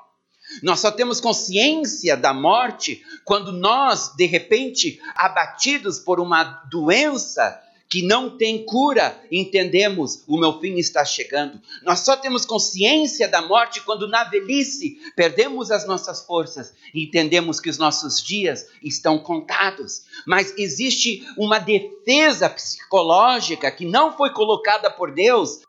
Nós 0.61 0.79
só 0.79 0.91
temos 0.91 1.19
consciência 1.19 2.15
da 2.15 2.33
morte 2.33 3.03
quando 3.23 3.51
nós, 3.51 4.15
de 4.15 4.25
repente, 4.25 5.01
abatidos 5.15 5.99
por 5.99 6.19
uma 6.19 6.43
doença, 6.69 7.61
que 7.89 8.01
não 8.01 8.35
tem 8.37 8.65
cura, 8.65 9.19
entendemos, 9.31 10.23
o 10.27 10.37
meu 10.37 10.59
fim 10.59 10.75
está 10.77 11.05
chegando. 11.05 11.61
Nós 11.83 11.99
só 11.99 12.17
temos 12.17 12.45
consciência 12.45 13.27
da 13.27 13.41
morte 13.41 13.81
quando 13.81 14.07
na 14.07 14.23
velhice 14.23 14.99
perdemos 15.15 15.71
as 15.71 15.85
nossas 15.85 16.25
forças 16.25 16.73
e 16.93 17.05
entendemos 17.05 17.59
que 17.59 17.69
os 17.69 17.77
nossos 17.77 18.21
dias 18.21 18.67
estão 18.81 19.19
contados. 19.19 20.03
Mas 20.25 20.53
existe 20.57 21.25
uma 21.37 21.59
defesa 21.59 22.49
psicológica 22.49 23.71
que 23.71 23.85
não 23.85 24.15
foi 24.17 24.31
colocada 24.31 24.89
por 24.89 25.11
Deus 25.13 25.61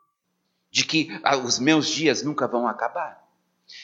de 0.71 0.83
que 0.85 1.09
ah, 1.23 1.37
os 1.37 1.59
meus 1.59 1.87
dias 1.87 2.23
nunca 2.23 2.47
vão 2.47 2.67
acabar. 2.67 3.25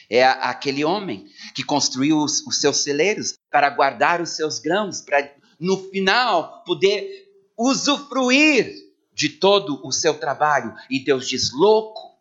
É 0.09 0.23
aquele 0.23 0.83
homem 0.83 1.27
que 1.53 1.63
construiu 1.63 2.17
os, 2.17 2.45
os 2.47 2.59
seus 2.59 2.77
celeiros 2.77 3.37
para 3.51 3.69
guardar 3.69 4.21
os 4.21 4.29
seus 4.29 4.59
grãos, 4.59 5.01
para 5.01 5.29
no 5.59 5.77
final 5.89 6.63
poder 6.65 7.22
usufruir 7.63 8.73
de 9.13 9.29
todo 9.29 9.79
o 9.85 9.91
seu 9.91 10.15
trabalho. 10.19 10.73
E 10.89 10.99
Deus 10.99 11.27
diz: 11.27 11.51
louco, 11.53 12.17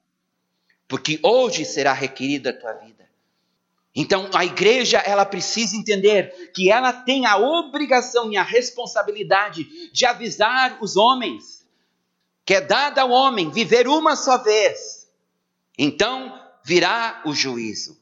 porque 0.86 1.18
hoje 1.22 1.64
será 1.64 1.92
requerida 1.92 2.50
a 2.50 2.52
tua 2.52 2.72
vida. 2.74 3.08
Então 3.94 4.30
a 4.34 4.44
igreja 4.44 4.98
ela 4.98 5.24
precisa 5.24 5.76
entender 5.76 6.50
que 6.54 6.70
ela 6.70 6.92
tem 6.92 7.26
a 7.26 7.36
obrigação 7.36 8.32
e 8.32 8.36
a 8.36 8.42
responsabilidade 8.42 9.90
de 9.92 10.06
avisar 10.06 10.78
os 10.80 10.96
homens 10.96 11.62
que 12.44 12.54
é 12.54 12.60
dada 12.60 13.02
ao 13.02 13.10
homem 13.10 13.50
viver 13.50 13.86
uma 13.86 14.16
só 14.16 14.38
vez. 14.38 15.10
Então 15.78 16.40
virá 16.64 17.22
o 17.24 17.34
juízo. 17.34 18.00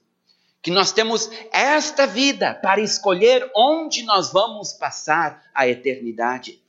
Que 0.63 0.71
nós 0.71 0.93
temos 0.93 1.31
esta 1.51 2.07
vida 2.07 2.55
para 2.55 2.81
escolher 2.81 3.51
onde 3.57 4.03
nós 4.03 4.31
vamos 4.33 4.73
passar 4.75 5.43
a 5.55 5.67
eternidade. 5.67 6.63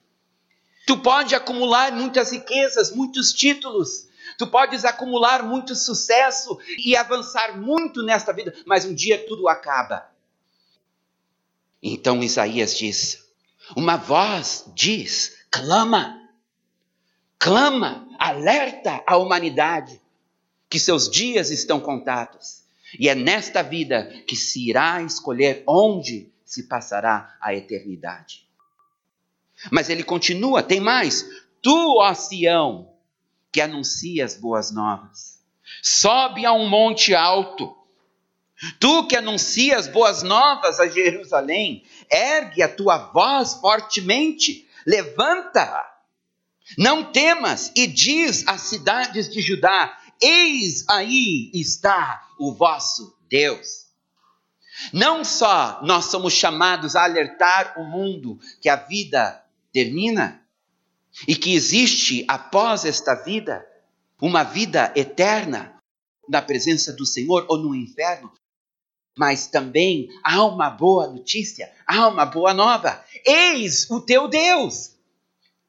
Tu 0.86 0.98
pode 0.98 1.36
acumular 1.36 1.92
muitas 1.92 2.32
riquezas, 2.32 2.92
muitos 2.96 3.34
títulos, 3.34 4.08
tu 4.38 4.48
podes 4.48 4.84
acumular 4.84 5.44
muito 5.44 5.76
sucesso 5.76 6.60
e 6.78 6.96
avançar 6.96 7.58
muito 7.58 8.04
nesta 8.04 8.34
vida, 8.34 8.54
mas 8.66 8.86
um 8.86 8.94
dia 8.94 9.26
tudo 9.28 9.48
acaba. 9.48 10.10
Então 11.82 12.24
Isaías 12.24 12.76
diz: 12.76 13.26
uma 13.76 13.98
voz 13.98 14.66
diz, 14.76 15.38
clama, 15.50 16.30
clama, 17.38 18.08
alerta 18.20 19.04
a 19.06 19.18
humanidade 19.18 20.02
que 20.70 20.80
seus 20.80 21.10
dias 21.10 21.50
estão 21.50 21.80
contados. 21.80 22.62
E 23.00 23.08
é 23.08 23.16
nesta 23.16 23.62
vida 23.62 24.06
que 24.28 24.36
se 24.36 24.70
irá 24.70 25.02
escolher 25.02 25.64
onde 25.68 26.30
se 26.44 26.64
passará 26.64 27.38
a 27.40 27.54
eternidade. 27.54 28.46
Mas 29.70 29.90
ele 29.90 30.04
continua, 30.04 30.64
tem 30.64 30.80
mais. 30.80 31.26
Tu, 31.62 31.98
ó 32.00 32.14
Sião, 32.14 32.90
que 33.52 33.62
anuncias 33.62 34.36
boas 34.36 34.72
novas, 34.72 35.40
sobe 35.84 36.46
a 36.46 36.54
um 36.54 36.68
monte 36.68 37.14
alto. 37.14 37.76
Tu 38.80 39.08
que 39.08 39.16
anuncias 39.16 39.88
boas 39.88 40.24
novas 40.24 40.80
a 40.80 40.88
Jerusalém, 40.88 41.84
ergue 42.10 42.62
a 42.62 42.70
tua 42.70 42.98
voz 42.98 43.56
fortemente, 43.56 44.68
levanta, 44.86 45.86
não 46.78 47.12
temas, 47.12 47.72
e 47.76 47.88
diz 47.88 48.48
às 48.48 48.62
cidades 48.62 49.30
de 49.30 49.42
Judá: 49.42 49.98
Eis 50.22 50.86
aí 50.88 51.50
está 51.54 52.28
o 52.40 52.54
vosso 52.54 53.18
Deus. 53.28 53.88
Não 54.94 55.24
só 55.24 55.80
nós 55.84 56.06
somos 56.06 56.34
chamados 56.34 56.96
a 56.96 57.04
alertar 57.04 57.80
o 57.80 57.84
mundo 57.84 58.40
que 58.62 58.70
a 58.70 58.76
vida 58.76 59.44
termina 59.72 60.42
e 61.28 61.36
que 61.36 61.54
existe 61.54 62.26
após 62.28 62.86
esta 62.86 63.16
vida 63.16 63.66
uma 64.22 64.44
vida 64.44 64.94
eterna 64.96 65.76
na 66.30 66.42
presença 66.42 66.94
do 66.94 67.06
Senhor 67.06 67.46
ou 67.50 67.58
no 67.58 67.76
inferno. 67.76 68.32
Mas 69.18 69.48
também 69.48 70.08
há 70.24 70.44
uma 70.46 70.70
boa 70.70 71.08
notícia, 71.08 71.72
há 71.86 72.08
uma 72.08 72.26
boa 72.26 72.54
nova. 72.54 73.04
Eis 73.26 73.90
o 73.90 74.00
teu 74.00 74.28
Deus. 74.28 74.96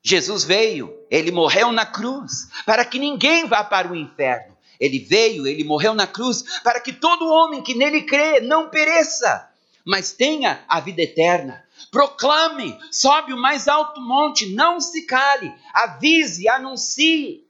Jesus 0.03 0.45
veio, 0.45 0.93
ele 1.11 1.31
morreu 1.31 1.71
na 1.71 1.87
cruz, 1.87 2.49
para 2.67 2.85
que 2.85 2.99
ninguém 2.99 3.47
vá 3.47 3.62
para 3.62 3.91
o 3.91 3.97
inferno. 3.97 4.57
Ele 4.79 4.99
veio, 4.99 5.47
ele 5.47 5.62
morreu 5.62 5.95
na 5.95 6.09
cruz, 6.09 6.43
para 6.62 6.81
que 6.81 6.93
todo 6.93 7.29
homem 7.29 7.62
que 7.62 7.75
nele 7.75 8.03
crê 8.03 8.41
não 8.41 8.69
pereça, 8.69 9.49
mas 9.85 10.12
tenha 10.12 10.65
a 10.69 10.81
vida 10.81 11.03
eterna. 11.03 11.65
Proclame, 11.93 12.81
sobe 12.91 13.35
o 13.35 13.37
mais 13.37 13.69
alto 13.69 14.01
monte, 14.01 14.55
não 14.55 14.81
se 14.81 15.05
cale, 15.05 15.55
avise, 15.75 16.49
anuncie. 16.49 17.47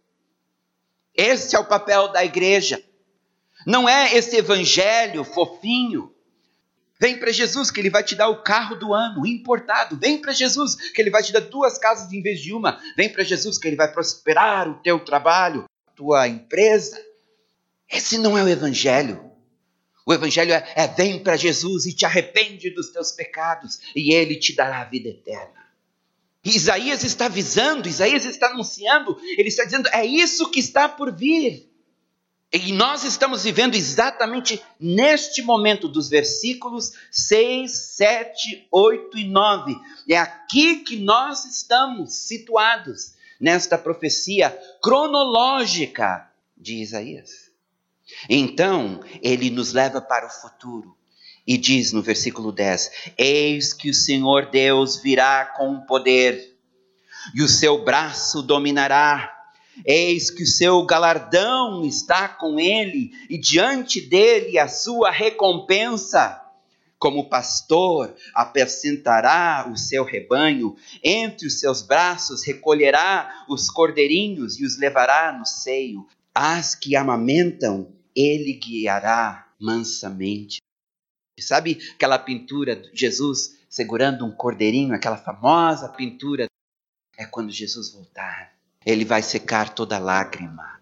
Esse 1.15 1.55
é 1.55 1.61
o 1.61 1.65
papel 1.65 2.09
da 2.09 2.25
igreja. 2.25 2.83
Não 3.65 3.89
é 3.89 4.13
esse 4.17 4.37
evangelho 4.37 5.23
fofinho. 5.23 6.13
Vem 7.01 7.21
para 7.21 7.31
Jesus 7.31 7.71
que 7.71 7.79
ele 7.79 7.89
vai 7.89 8.03
te 8.03 8.17
dar 8.17 8.31
o 8.31 8.43
carro 8.43 8.75
do 8.75 8.93
ano, 8.93 9.25
importado. 9.25 9.97
Vem 9.97 10.21
para 10.21 10.33
Jesus 10.33 10.75
que 10.91 11.01
ele 11.01 11.11
vai 11.11 11.23
te 11.23 11.33
dar 11.33 11.43
duas 11.43 11.79
casas 11.79 12.13
em 12.13 12.21
vez 12.21 12.41
de 12.41 12.53
uma. 12.53 12.81
Vem 12.97 13.09
para 13.09 13.23
Jesus 13.23 13.57
que 13.57 13.69
ele 13.69 13.77
vai 13.77 13.93
prosperar 13.93 14.69
o 14.69 14.83
teu 14.83 14.99
trabalho, 14.99 15.67
a 15.87 15.91
tua 15.93 16.27
empresa. 16.27 17.01
Esse 17.89 18.19
não 18.19 18.37
é 18.37 18.43
o 18.43 18.49
evangelho. 18.49 19.32
O 20.05 20.13
evangelho 20.13 20.53
é, 20.53 20.73
é 20.75 20.89
vem 20.89 21.23
para 21.23 21.37
Jesus 21.37 21.87
e 21.87 21.93
te 21.93 22.05
arrepende 22.05 22.71
dos 22.71 22.91
teus 22.91 23.13
pecados 23.13 23.79
e 23.95 24.13
ele 24.15 24.37
te 24.37 24.55
dará 24.55 24.81
a 24.81 24.85
vida 24.85 25.09
eterna. 25.09 25.63
Isaías 26.45 27.05
está 27.05 27.27
avisando, 27.27 27.89
Isaías 27.89 28.25
está 28.25 28.49
anunciando, 28.49 29.17
ele 29.39 29.49
está 29.49 29.65
dizendo: 29.65 29.89
é 29.93 30.05
isso 30.05 30.51
que 30.51 30.59
está 30.59 30.89
por 30.89 31.15
vir. 31.15 31.71
E 32.53 32.71
nós 32.73 33.05
estamos 33.05 33.45
vivendo 33.45 33.77
exatamente 33.77 34.63
neste 34.79 35.41
momento 35.41 35.89
dos 35.89 36.11
versículos 36.11 36.93
6, 37.11 37.73
7, 37.73 38.69
8 38.71 39.19
e 39.19 39.25
9. 39.25 39.75
É 40.11 40.19
aqui 40.19 40.81
que 40.81 40.97
nós 40.97 41.47
estamos 41.47 42.13
situados, 42.13 43.15
nesta 43.41 43.79
profecia 43.79 44.51
cronológica 44.83 46.31
de 46.55 46.75
Isaías. 46.75 47.52
Então, 48.29 49.01
ele 49.23 49.51
nos 49.51 49.73
leva 49.73 50.01
para 50.01 50.27
o 50.27 50.31
futuro 50.31 50.97
e 51.47 51.57
diz 51.57 51.93
no 51.93 52.03
versículo 52.03 52.53
10: 52.53 53.13
Eis 53.19 53.73
que 53.73 53.91
o 53.91 53.95
Senhor 53.95 54.51
Deus 54.51 55.01
virá 55.03 55.47
com 55.57 55.81
poder, 55.81 56.57
e 57.35 57.43
o 57.43 57.49
seu 57.49 57.85
braço 57.85 58.43
dominará 58.43 59.33
Eis 59.87 60.31
que 60.31 60.43
o 60.43 60.47
seu 60.47 60.85
galardão 60.85 61.83
está 61.85 62.29
com 62.29 62.61
ele, 62.61 63.11
e 63.29 63.39
diante 63.39 64.01
dele 64.01 64.59
a 64.59 64.69
sua 64.69 65.11
recompensa. 65.11 66.39
Como 66.99 67.29
pastor, 67.29 68.15
apacentará 68.35 69.69
o 69.73 69.77
seu 69.77 70.05
rebanho, 70.05 70.77
entre 71.03 71.49
os 71.49 71.59
seus 71.59 71.83
braços 71.83 72.47
recolherá 72.47 73.45
os 73.49 73.69
cordeirinhos 73.69 74.61
e 74.61 74.65
os 74.65 74.79
levará 74.79 75.33
no 75.37 75.45
seio. 75.45 76.07
As 76.35 76.75
que 76.75 76.95
amamentam, 76.95 77.93
ele 78.15 78.55
guiará 78.55 79.53
mansamente. 79.61 80.61
Sabe 81.41 81.79
aquela 81.95 82.19
pintura 82.19 82.77
de 82.77 82.91
Jesus 82.95 83.59
segurando 83.69 84.25
um 84.25 84.31
cordeirinho, 84.31 84.95
aquela 84.95 85.17
famosa 85.17 85.89
pintura? 85.89 86.47
É 87.17 87.27
quando 87.27 87.51
Jesus 87.51 87.91
voltar 87.91 88.53
ele 88.85 89.05
vai 89.05 89.23
secar 89.23 89.75
toda 89.75 89.99
lágrima, 89.99 90.81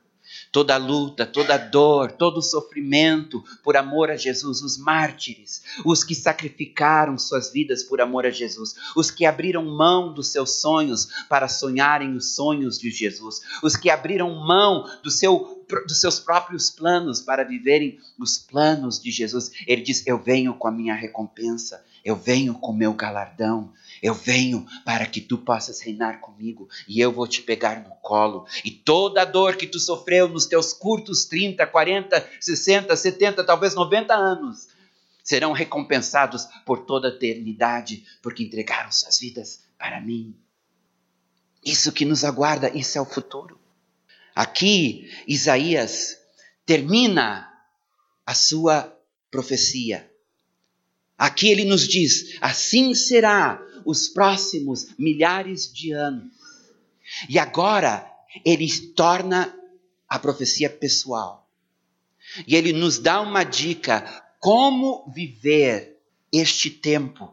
toda 0.53 0.77
luta, 0.77 1.27
toda 1.27 1.57
dor, 1.57 2.13
todo 2.13 2.41
sofrimento 2.41 3.43
por 3.63 3.77
amor 3.77 4.11
a 4.11 4.17
Jesus, 4.17 4.63
os 4.63 4.79
mártires, 4.79 5.63
os 5.85 6.03
que 6.03 6.15
sacrificaram 6.15 7.19
suas 7.19 7.53
vidas 7.53 7.83
por 7.83 8.01
amor 8.01 8.25
a 8.27 8.31
Jesus, 8.31 8.75
os 8.97 9.11
que 9.11 9.27
abriram 9.27 9.65
mão 9.65 10.13
dos 10.15 10.29
seus 10.29 10.61
sonhos 10.61 11.09
para 11.29 11.49
sonharem 11.49 12.15
os 12.15 12.35
sonhos 12.35 12.79
de 12.79 12.91
Jesus, 12.91 13.41
os 13.63 13.77
que 13.77 13.91
abriram 13.91 14.35
mão 14.35 14.89
do 15.03 15.11
seu, 15.11 15.60
dos 15.87 16.01
seus 16.01 16.19
próprios 16.19 16.71
planos 16.71 17.21
para 17.21 17.45
viverem 17.45 17.99
os 18.19 18.39
planos 18.39 19.01
de 19.01 19.11
Jesus. 19.11 19.51
Ele 19.67 19.83
diz: 19.83 20.07
Eu 20.07 20.19
venho 20.19 20.55
com 20.55 20.69
a 20.69 20.73
minha 20.73 20.95
recompensa, 20.95 21.85
eu 22.05 22.17
venho 22.17 22.55
com 22.55 22.73
o 22.73 22.77
meu 22.77 22.95
galardão, 22.95 23.73
eu 24.03 24.15
venho 24.15 24.67
para 24.85 25.07
que 25.07 25.21
tu 25.21 25.39
possas 25.39 25.81
reinar 25.81 26.21
comigo 26.21 26.69
e 26.89 27.01
eu 27.01 27.13
vou 27.13 27.27
te 27.27 27.43
pegar 27.43 27.83
no 27.83 27.95
colo. 27.97 28.47
E 28.65 28.71
toda 28.71 29.23
a 29.23 29.25
dor 29.25 29.57
que 29.57 29.67
tu 29.67 29.79
sofreu 29.79 30.29
nos 30.29 30.47
teus 30.47 30.73
curtos 30.73 31.25
30, 31.27 31.67
40, 31.67 32.29
60, 32.41 32.97
70, 32.97 33.45
talvez 33.45 33.75
90 33.75 34.15
anos 34.15 34.69
serão 35.23 35.53
recompensados 35.53 36.47
por 36.65 36.81
toda 36.81 37.09
a 37.09 37.11
eternidade, 37.11 38.05
porque 38.23 38.43
entregaram 38.43 38.91
suas 38.91 39.19
vidas 39.21 39.61
para 39.79 40.01
mim. 40.01 40.35
Isso 41.65 41.93
que 41.93 42.05
nos 42.05 42.25
aguarda, 42.25 42.71
isso 42.77 42.97
é 42.97 43.01
o 43.01 43.05
futuro. 43.05 43.60
Aqui, 44.41 45.07
Isaías 45.29 46.17
termina 46.65 47.47
a 48.25 48.33
sua 48.33 48.91
profecia. 49.31 50.11
Aqui 51.19 51.51
ele 51.51 51.67
nos 51.67 51.87
diz: 51.87 52.39
assim 52.41 52.95
será 52.95 53.63
os 53.85 54.09
próximos 54.09 54.95
milhares 54.99 55.71
de 55.71 55.93
anos. 55.93 56.33
E 57.29 57.39
agora 57.39 58.11
ele 58.43 58.67
torna 58.93 59.55
a 60.09 60.19
profecia 60.19 60.71
pessoal. 60.71 61.47
E 62.47 62.57
ele 62.57 62.73
nos 62.73 62.99
dá 62.99 63.21
uma 63.21 63.45
dica 63.45 64.25
como 64.39 65.05
viver 65.15 66.01
este 66.33 66.71
tempo. 66.71 67.31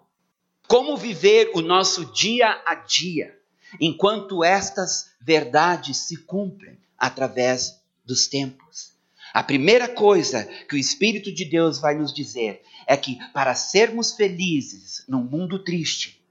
Como 0.68 0.98
viver 0.98 1.52
o 1.54 1.62
nosso 1.62 2.04
dia 2.12 2.62
a 2.66 2.76
dia, 2.76 3.34
enquanto 3.80 4.44
estas 4.44 5.12
verdades 5.22 5.96
se 6.00 6.18
cumprem 6.18 6.86
através 6.98 7.82
dos 8.06 8.28
tempos. 8.28 8.98
A 9.34 9.44
primeira 9.44 9.88
coisa 9.88 10.46
que 10.68 10.76
o 10.76 10.78
Espírito 10.78 11.32
de 11.32 11.46
Deus 11.46 11.78
vai 11.78 11.96
nos 11.96 12.14
dizer 12.14 12.64
é 12.88 12.96
que 12.96 13.20
para 13.34 13.54
sermos 13.54 14.14
felizes 14.14 15.04
num 15.08 15.24
mundo 15.24 15.60
triste, 15.60 16.24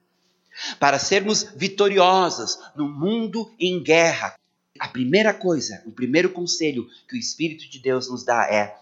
para 0.81 0.99
sermos 0.99 1.43
vitoriosos 1.55 2.59
no 2.75 2.89
mundo 2.89 3.55
em 3.59 3.83
guerra. 3.83 4.35
A 4.79 4.89
primeira 4.89 5.33
coisa, 5.33 5.83
o 5.87 5.93
primeiro 5.93 6.31
conselho 6.31 6.89
que 7.09 7.15
o 7.15 7.19
Espírito 7.19 7.69
de 7.69 7.79
Deus 7.79 8.11
nos 8.11 8.25
dá 8.25 8.47
é: 8.51 8.77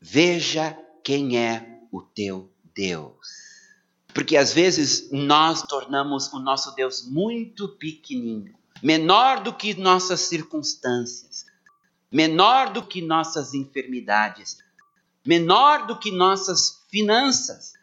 veja 0.00 0.78
quem 1.02 1.38
é 1.38 1.80
o 1.90 2.00
teu 2.00 2.50
Deus. 2.74 3.48
Porque 4.14 4.36
às 4.36 4.52
vezes 4.52 5.10
nós 5.10 5.62
tornamos 5.62 6.32
o 6.32 6.38
nosso 6.38 6.74
Deus 6.74 7.06
muito 7.06 7.68
pequenino, 7.68 8.54
menor 8.82 9.42
do 9.42 9.52
que 9.52 9.74
nossas 9.74 10.20
circunstâncias, 10.20 11.46
menor 12.10 12.72
do 12.72 12.82
que 12.82 13.02
nossas 13.02 13.54
enfermidades, 13.54 14.58
menor 15.26 15.86
do 15.86 15.98
que 15.98 16.10
nossas 16.10 16.84
finanças, 16.90 17.74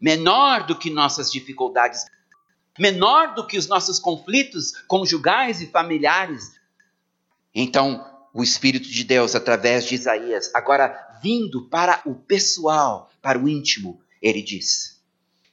menor 0.00 0.66
do 0.66 0.76
que 0.76 0.90
nossas 0.90 1.30
dificuldades 1.30 2.04
menor 2.80 3.34
do 3.34 3.46
que 3.46 3.58
os 3.58 3.66
nossos 3.66 3.98
conflitos 3.98 4.72
conjugais 4.88 5.60
e 5.60 5.66
familiares. 5.66 6.58
Então, 7.54 8.06
o 8.32 8.42
Espírito 8.42 8.88
de 8.88 9.04
Deus, 9.04 9.34
através 9.34 9.84
de 9.84 9.96
Isaías, 9.96 10.50
agora 10.54 11.18
vindo 11.22 11.68
para 11.68 12.00
o 12.06 12.14
pessoal, 12.14 13.10
para 13.20 13.38
o 13.38 13.46
íntimo, 13.46 14.00
ele 14.22 14.40
diz, 14.40 14.98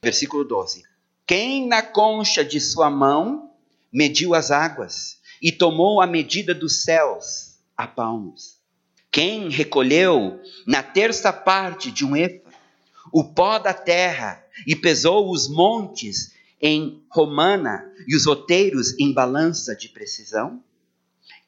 versículo 0.02 0.42
12: 0.42 0.84
Quem 1.26 1.66
na 1.66 1.82
concha 1.82 2.42
de 2.42 2.58
sua 2.60 2.88
mão 2.88 3.47
mediu 3.92 4.34
as 4.34 4.50
águas 4.50 5.18
e 5.40 5.52
tomou 5.52 6.00
a 6.00 6.06
medida 6.06 6.54
dos 6.54 6.82
céus 6.82 7.58
a 7.76 7.86
palmos? 7.86 8.58
Quem 9.10 9.48
recolheu 9.48 10.40
na 10.66 10.82
terça 10.82 11.32
parte 11.32 11.90
de 11.90 12.04
um 12.04 12.16
efa 12.16 12.48
o 13.12 13.24
pó 13.24 13.58
da 13.58 13.72
terra 13.72 14.44
e 14.66 14.76
pesou 14.76 15.30
os 15.30 15.48
montes 15.48 16.32
em 16.60 17.02
romana 17.10 17.90
e 18.06 18.14
os 18.16 18.26
roteiros 18.26 18.98
em 18.98 19.12
balança 19.12 19.74
de 19.74 19.88
precisão? 19.88 20.62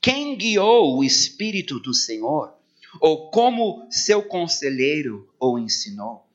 Quem 0.01 0.37
guiou 0.37 0.99
o 0.99 1.05
Espírito 1.05 1.79
do 1.79 1.93
Senhor? 1.93 2.55
Ou 3.01 3.31
como 3.31 3.87
seu 3.91 4.23
conselheiro 4.23 5.29
o 5.39 5.59
ensinou? 5.59 6.27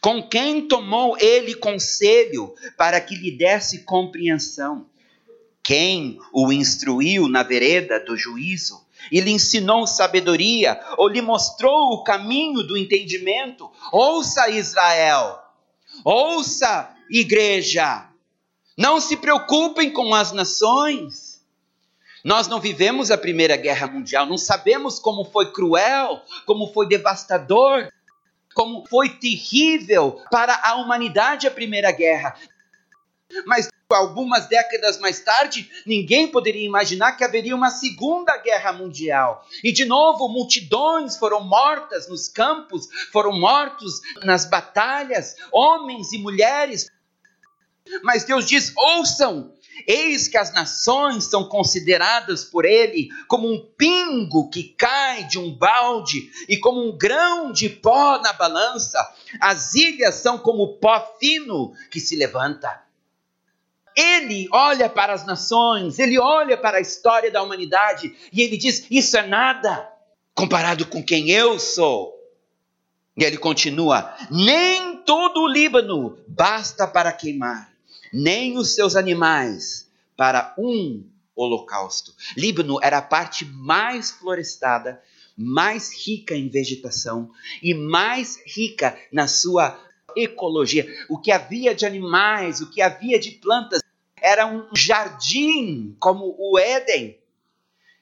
Com 0.00 0.22
quem 0.22 0.68
tomou 0.68 1.16
ele 1.18 1.54
conselho 1.54 2.54
para 2.76 3.00
que 3.00 3.16
lhe 3.16 3.30
desse 3.30 3.84
compreensão? 3.84 4.86
Quem 5.68 6.18
o 6.32 6.50
instruiu 6.50 7.28
na 7.28 7.42
vereda 7.42 8.00
do 8.00 8.16
juízo 8.16 8.86
e 9.12 9.20
lhe 9.20 9.30
ensinou 9.30 9.86
sabedoria 9.86 10.80
ou 10.96 11.08
lhe 11.08 11.20
mostrou 11.20 11.92
o 11.92 12.02
caminho 12.02 12.62
do 12.62 12.74
entendimento? 12.74 13.70
Ouça, 13.92 14.48
Israel, 14.48 15.38
ouça, 16.02 16.88
igreja, 17.10 18.08
não 18.78 18.98
se 18.98 19.14
preocupem 19.18 19.92
com 19.92 20.14
as 20.14 20.32
nações. 20.32 21.44
Nós 22.24 22.48
não 22.48 22.60
vivemos 22.60 23.10
a 23.10 23.18
Primeira 23.18 23.54
Guerra 23.54 23.88
Mundial, 23.88 24.24
não 24.24 24.38
sabemos 24.38 24.98
como 24.98 25.22
foi 25.26 25.52
cruel, 25.52 26.22
como 26.46 26.72
foi 26.72 26.88
devastador, 26.88 27.92
como 28.54 28.86
foi 28.86 29.10
terrível 29.10 30.18
para 30.30 30.58
a 30.64 30.76
humanidade 30.76 31.46
a 31.46 31.50
Primeira 31.50 31.92
Guerra. 31.92 32.38
Mas 33.44 33.68
algumas 33.96 34.46
décadas 34.48 34.98
mais 34.98 35.20
tarde, 35.20 35.70
ninguém 35.86 36.28
poderia 36.28 36.64
imaginar 36.64 37.12
que 37.12 37.24
haveria 37.24 37.56
uma 37.56 37.70
segunda 37.70 38.36
guerra 38.36 38.72
mundial. 38.72 39.46
E 39.64 39.72
de 39.72 39.86
novo, 39.86 40.28
multidões 40.28 41.16
foram 41.16 41.42
mortas 41.42 42.06
nos 42.06 42.28
campos, 42.28 42.86
foram 43.10 43.32
mortos 43.32 44.00
nas 44.24 44.44
batalhas, 44.44 45.34
homens 45.50 46.12
e 46.12 46.18
mulheres. 46.18 46.90
Mas 48.02 48.24
Deus 48.24 48.46
diz: 48.46 48.74
ouçam, 48.76 49.54
Eis 49.86 50.28
que 50.28 50.36
as 50.36 50.52
nações 50.52 51.24
são 51.24 51.48
consideradas 51.48 52.44
por 52.44 52.64
ele 52.64 53.08
como 53.26 53.50
um 53.50 53.64
pingo 53.76 54.50
que 54.50 54.64
cai 54.64 55.24
de 55.24 55.38
um 55.38 55.54
balde 55.54 56.30
e 56.48 56.58
como 56.58 56.84
um 56.84 56.98
grão 56.98 57.52
de 57.52 57.68
pó 57.68 58.20
na 58.20 58.32
balança. 58.32 58.98
As 59.40 59.74
ilhas 59.74 60.16
são 60.16 60.36
como 60.36 60.74
pó 60.78 61.16
fino 61.18 61.72
que 61.90 62.00
se 62.00 62.16
levanta. 62.16 62.87
Ele 64.00 64.48
olha 64.52 64.88
para 64.88 65.12
as 65.12 65.26
nações, 65.26 65.98
ele 65.98 66.20
olha 66.20 66.56
para 66.56 66.78
a 66.78 66.80
história 66.80 67.32
da 67.32 67.42
humanidade 67.42 68.14
e 68.32 68.42
ele 68.42 68.56
diz: 68.56 68.86
Isso 68.88 69.16
é 69.16 69.26
nada 69.26 69.92
comparado 70.36 70.86
com 70.86 71.02
quem 71.02 71.30
eu 71.30 71.58
sou. 71.58 72.14
E 73.16 73.24
ele 73.24 73.36
continua: 73.36 74.14
Nem 74.30 74.98
todo 74.98 75.40
o 75.40 75.48
Líbano 75.48 76.16
basta 76.28 76.86
para 76.86 77.10
queimar, 77.10 77.72
nem 78.12 78.56
os 78.56 78.72
seus 78.72 78.94
animais 78.94 79.90
para 80.16 80.54
um 80.56 81.04
holocausto. 81.34 82.14
Líbano 82.36 82.78
era 82.80 82.98
a 82.98 83.02
parte 83.02 83.44
mais 83.44 84.12
florestada, 84.12 85.02
mais 85.36 85.92
rica 86.06 86.36
em 86.36 86.48
vegetação 86.48 87.32
e 87.60 87.74
mais 87.74 88.40
rica 88.46 88.96
na 89.12 89.26
sua 89.26 89.76
ecologia. 90.16 90.86
O 91.08 91.18
que 91.18 91.32
havia 91.32 91.74
de 91.74 91.84
animais, 91.84 92.60
o 92.60 92.70
que 92.70 92.80
havia 92.80 93.18
de 93.18 93.32
plantas, 93.32 93.80
era 94.22 94.46
um 94.46 94.68
jardim 94.74 95.96
como 95.98 96.34
o 96.38 96.58
Éden. 96.58 97.18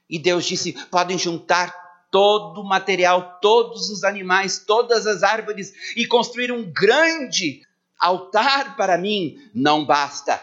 E 0.09 0.18
Deus 0.18 0.44
disse: 0.44 0.72
podem 0.90 1.18
juntar 1.18 1.87
todo 2.11 2.61
o 2.61 2.64
material, 2.64 3.38
todos 3.40 3.90
os 3.90 4.05
animais, 4.05 4.59
todas 4.59 5.07
as 5.07 5.22
árvores 5.22 5.72
e 5.96 6.07
construir 6.07 6.52
um 6.52 6.64
grande 6.64 7.62
altar 7.98 8.76
para 8.76 8.96
mim. 8.96 9.50
Não 9.55 9.85
basta. 9.85 10.42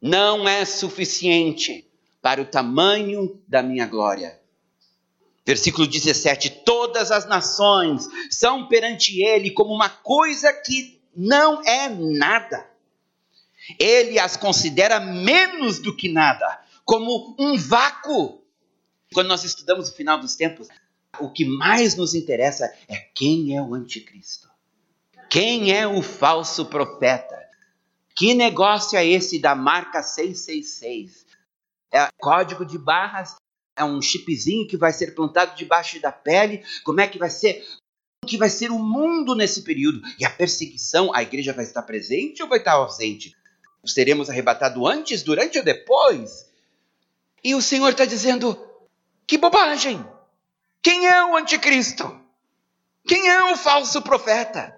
Não 0.00 0.48
é 0.48 0.64
suficiente 0.64 1.88
para 2.20 2.42
o 2.42 2.46
tamanho 2.46 3.40
da 3.46 3.62
minha 3.62 3.86
glória. 3.86 4.38
Versículo 5.44 5.86
17: 5.86 6.62
Todas 6.64 7.10
as 7.10 7.26
nações 7.26 8.08
são 8.30 8.66
perante 8.66 9.22
ele 9.22 9.50
como 9.50 9.72
uma 9.72 9.88
coisa 9.88 10.52
que 10.52 11.00
não 11.14 11.62
é 11.64 11.88
nada 11.88 12.75
ele 13.78 14.18
as 14.18 14.36
considera 14.36 15.00
menos 15.00 15.78
do 15.78 15.94
que 15.94 16.08
nada, 16.08 16.60
como 16.84 17.34
um 17.38 17.56
vácuo. 17.56 18.42
Quando 19.12 19.28
nós 19.28 19.44
estudamos 19.44 19.88
o 19.88 19.94
final 19.94 20.18
dos 20.18 20.36
tempos, 20.36 20.68
o 21.18 21.30
que 21.30 21.44
mais 21.44 21.96
nos 21.96 22.14
interessa 22.14 22.72
é 22.88 22.96
quem 23.14 23.56
é 23.56 23.62
o 23.62 23.74
anticristo. 23.74 24.48
Quem 25.30 25.72
é 25.72 25.86
o 25.86 26.02
falso 26.02 26.66
profeta? 26.66 27.36
Que 28.14 28.34
negócio 28.34 28.96
é 28.98 29.06
esse 29.06 29.38
da 29.38 29.54
marca 29.54 30.02
666? 30.02 31.26
É 31.92 32.08
código 32.18 32.64
de 32.64 32.78
barras? 32.78 33.34
É 33.76 33.84
um 33.84 34.00
chipzinho 34.00 34.66
que 34.66 34.76
vai 34.76 34.92
ser 34.92 35.14
plantado 35.14 35.54
debaixo 35.56 36.00
da 36.00 36.10
pele? 36.10 36.64
Como 36.82 37.00
é 37.00 37.06
que 37.06 37.18
vai 37.18 37.30
ser? 37.30 37.62
que 38.26 38.36
vai 38.36 38.50
ser 38.50 38.70
o 38.70 38.78
mundo 38.78 39.34
nesse 39.34 39.62
período. 39.62 40.02
E 40.18 40.24
a 40.24 40.30
perseguição, 40.30 41.14
a 41.14 41.22
igreja 41.22 41.52
vai 41.52 41.64
estar 41.64 41.82
presente 41.82 42.42
ou 42.42 42.48
vai 42.48 42.58
estar 42.58 42.72
ausente? 42.72 43.34
Seremos 43.86 44.28
arrebatados 44.28 44.82
antes, 44.88 45.22
durante 45.22 45.58
ou 45.58 45.64
depois. 45.64 46.46
E 47.42 47.54
o 47.54 47.62
Senhor 47.62 47.90
está 47.90 48.04
dizendo: 48.04 48.58
que 49.26 49.36
bobagem! 49.36 50.06
Quem 50.80 51.06
é 51.08 51.24
o 51.24 51.36
anticristo? 51.36 52.20
Quem 53.06 53.28
é 53.28 53.44
o 53.52 53.56
falso 53.56 54.00
profeta? 54.02 54.72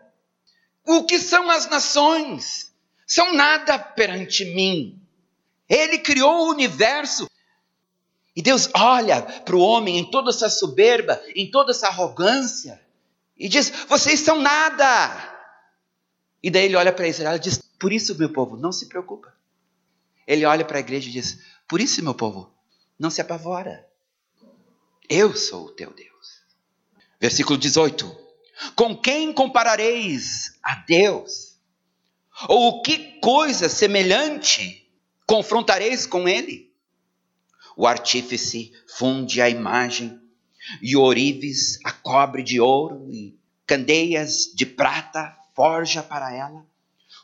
O 0.87 1.05
que 1.05 1.18
são 1.18 1.51
as 1.51 1.68
nações? 1.68 2.73
São 3.07 3.35
nada 3.35 3.79
perante 3.79 4.44
mim. 4.47 4.99
Ele 5.68 5.99
criou 5.99 6.47
o 6.47 6.51
universo. 6.51 7.29
E 8.35 8.40
Deus 8.40 8.71
olha 8.75 9.21
para 9.21 9.55
o 9.55 9.61
homem 9.61 9.99
em 9.99 10.11
toda 10.11 10.31
essa 10.31 10.49
soberba, 10.49 11.21
em 11.35 11.51
toda 11.51 11.73
essa 11.73 11.88
arrogância, 11.88 12.81
e 13.37 13.49
diz: 13.49 13.71
Vocês 13.87 14.21
são 14.21 14.40
nada. 14.40 15.38
E 16.42 16.51
daí 16.51 16.66
ele 16.66 16.77
olha 16.77 16.92
para 16.92 17.09
Israel 17.09 17.37
e 17.37 17.40
diz: 17.40 17.68
por 17.79 17.92
isso, 17.92 18.18
meu 18.18 18.33
povo, 18.33 18.57
não 18.57 18.72
se 18.72 18.87
preocupa. 18.87 19.33
Ele 20.27 20.44
olha 20.44 20.64
para 20.64 20.79
a 20.79 20.81
igreja 20.81 21.09
e 21.09 21.12
diz: 21.12 21.38
Por 21.68 21.81
isso, 21.81 22.03
meu 22.03 22.14
povo, 22.14 22.53
não 22.98 23.09
se 23.09 23.20
apavora. 23.20 23.87
Eu 25.09 25.35
sou 25.37 25.66
o 25.66 25.70
teu 25.70 25.92
Deus. 25.92 26.42
Versículo 27.20 27.57
18: 27.57 28.14
Com 28.74 28.96
quem 28.96 29.33
comparareis 29.33 30.59
a 30.62 30.74
Deus? 30.74 31.57
Ou 32.48 32.83
que 32.83 33.20
coisa 33.20 33.68
semelhante 33.68 34.90
confrontareis 35.27 36.05
com 36.05 36.29
ele? 36.29 36.72
O 37.77 37.87
artífice 37.87 38.72
funde 38.88 39.40
a 39.40 39.48
imagem, 39.48 40.20
e 40.83 40.96
orives 40.96 41.79
a 41.85 41.92
cobre 41.92 42.42
de 42.42 42.61
ouro, 42.61 43.09
e 43.09 43.38
candeias 43.64 44.53
de 44.53 44.66
prata 44.66 45.37
forja 45.59 46.05
para 46.05 46.33
ela. 46.33 46.64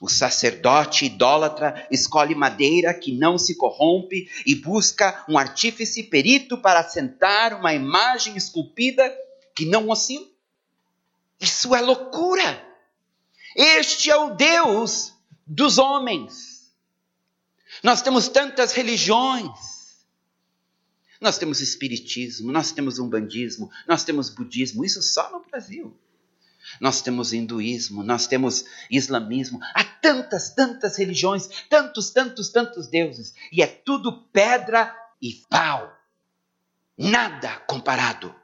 O 0.00 0.08
sacerdote 0.08 1.06
idólatra 1.06 1.86
escolhe 1.88 2.34
madeira 2.34 2.92
que 2.92 3.16
não 3.16 3.38
se 3.38 3.54
corrompe 3.54 4.28
e 4.44 4.56
busca 4.56 5.24
um 5.28 5.38
artífice 5.38 6.02
perito 6.02 6.58
para 6.58 6.80
assentar 6.80 7.56
uma 7.56 7.72
imagem 7.72 8.36
esculpida 8.36 9.08
que 9.54 9.64
não 9.64 9.88
oscila. 9.88 10.26
Isso 11.38 11.76
é 11.76 11.80
loucura. 11.80 12.60
Este 13.54 14.10
é 14.10 14.16
o 14.16 14.34
Deus 14.34 15.14
dos 15.46 15.78
homens. 15.78 16.74
Nós 17.84 18.02
temos 18.02 18.26
tantas 18.26 18.72
religiões. 18.72 20.04
Nós 21.20 21.38
temos 21.38 21.60
espiritismo, 21.60 22.50
nós 22.50 22.72
temos 22.72 22.98
umbandismo, 22.98 23.70
nós 23.86 24.02
temos 24.02 24.28
budismo, 24.28 24.84
isso 24.84 25.00
só 25.00 25.30
no 25.30 25.40
Brasil 25.40 25.96
nós 26.80 27.02
temos 27.02 27.32
hinduísmo, 27.32 28.02
nós 28.02 28.26
temos 28.26 28.64
islamismo, 28.90 29.58
há 29.74 29.84
tantas, 29.84 30.54
tantas 30.54 30.96
religiões, 30.96 31.48
tantos, 31.68 32.10
tantos, 32.10 32.50
tantos 32.50 32.86
deuses, 32.86 33.34
e 33.50 33.62
é 33.62 33.66
tudo 33.66 34.24
pedra 34.32 34.94
e 35.20 35.34
pau. 35.48 35.92
Nada 36.96 37.56
comparado 37.66 38.34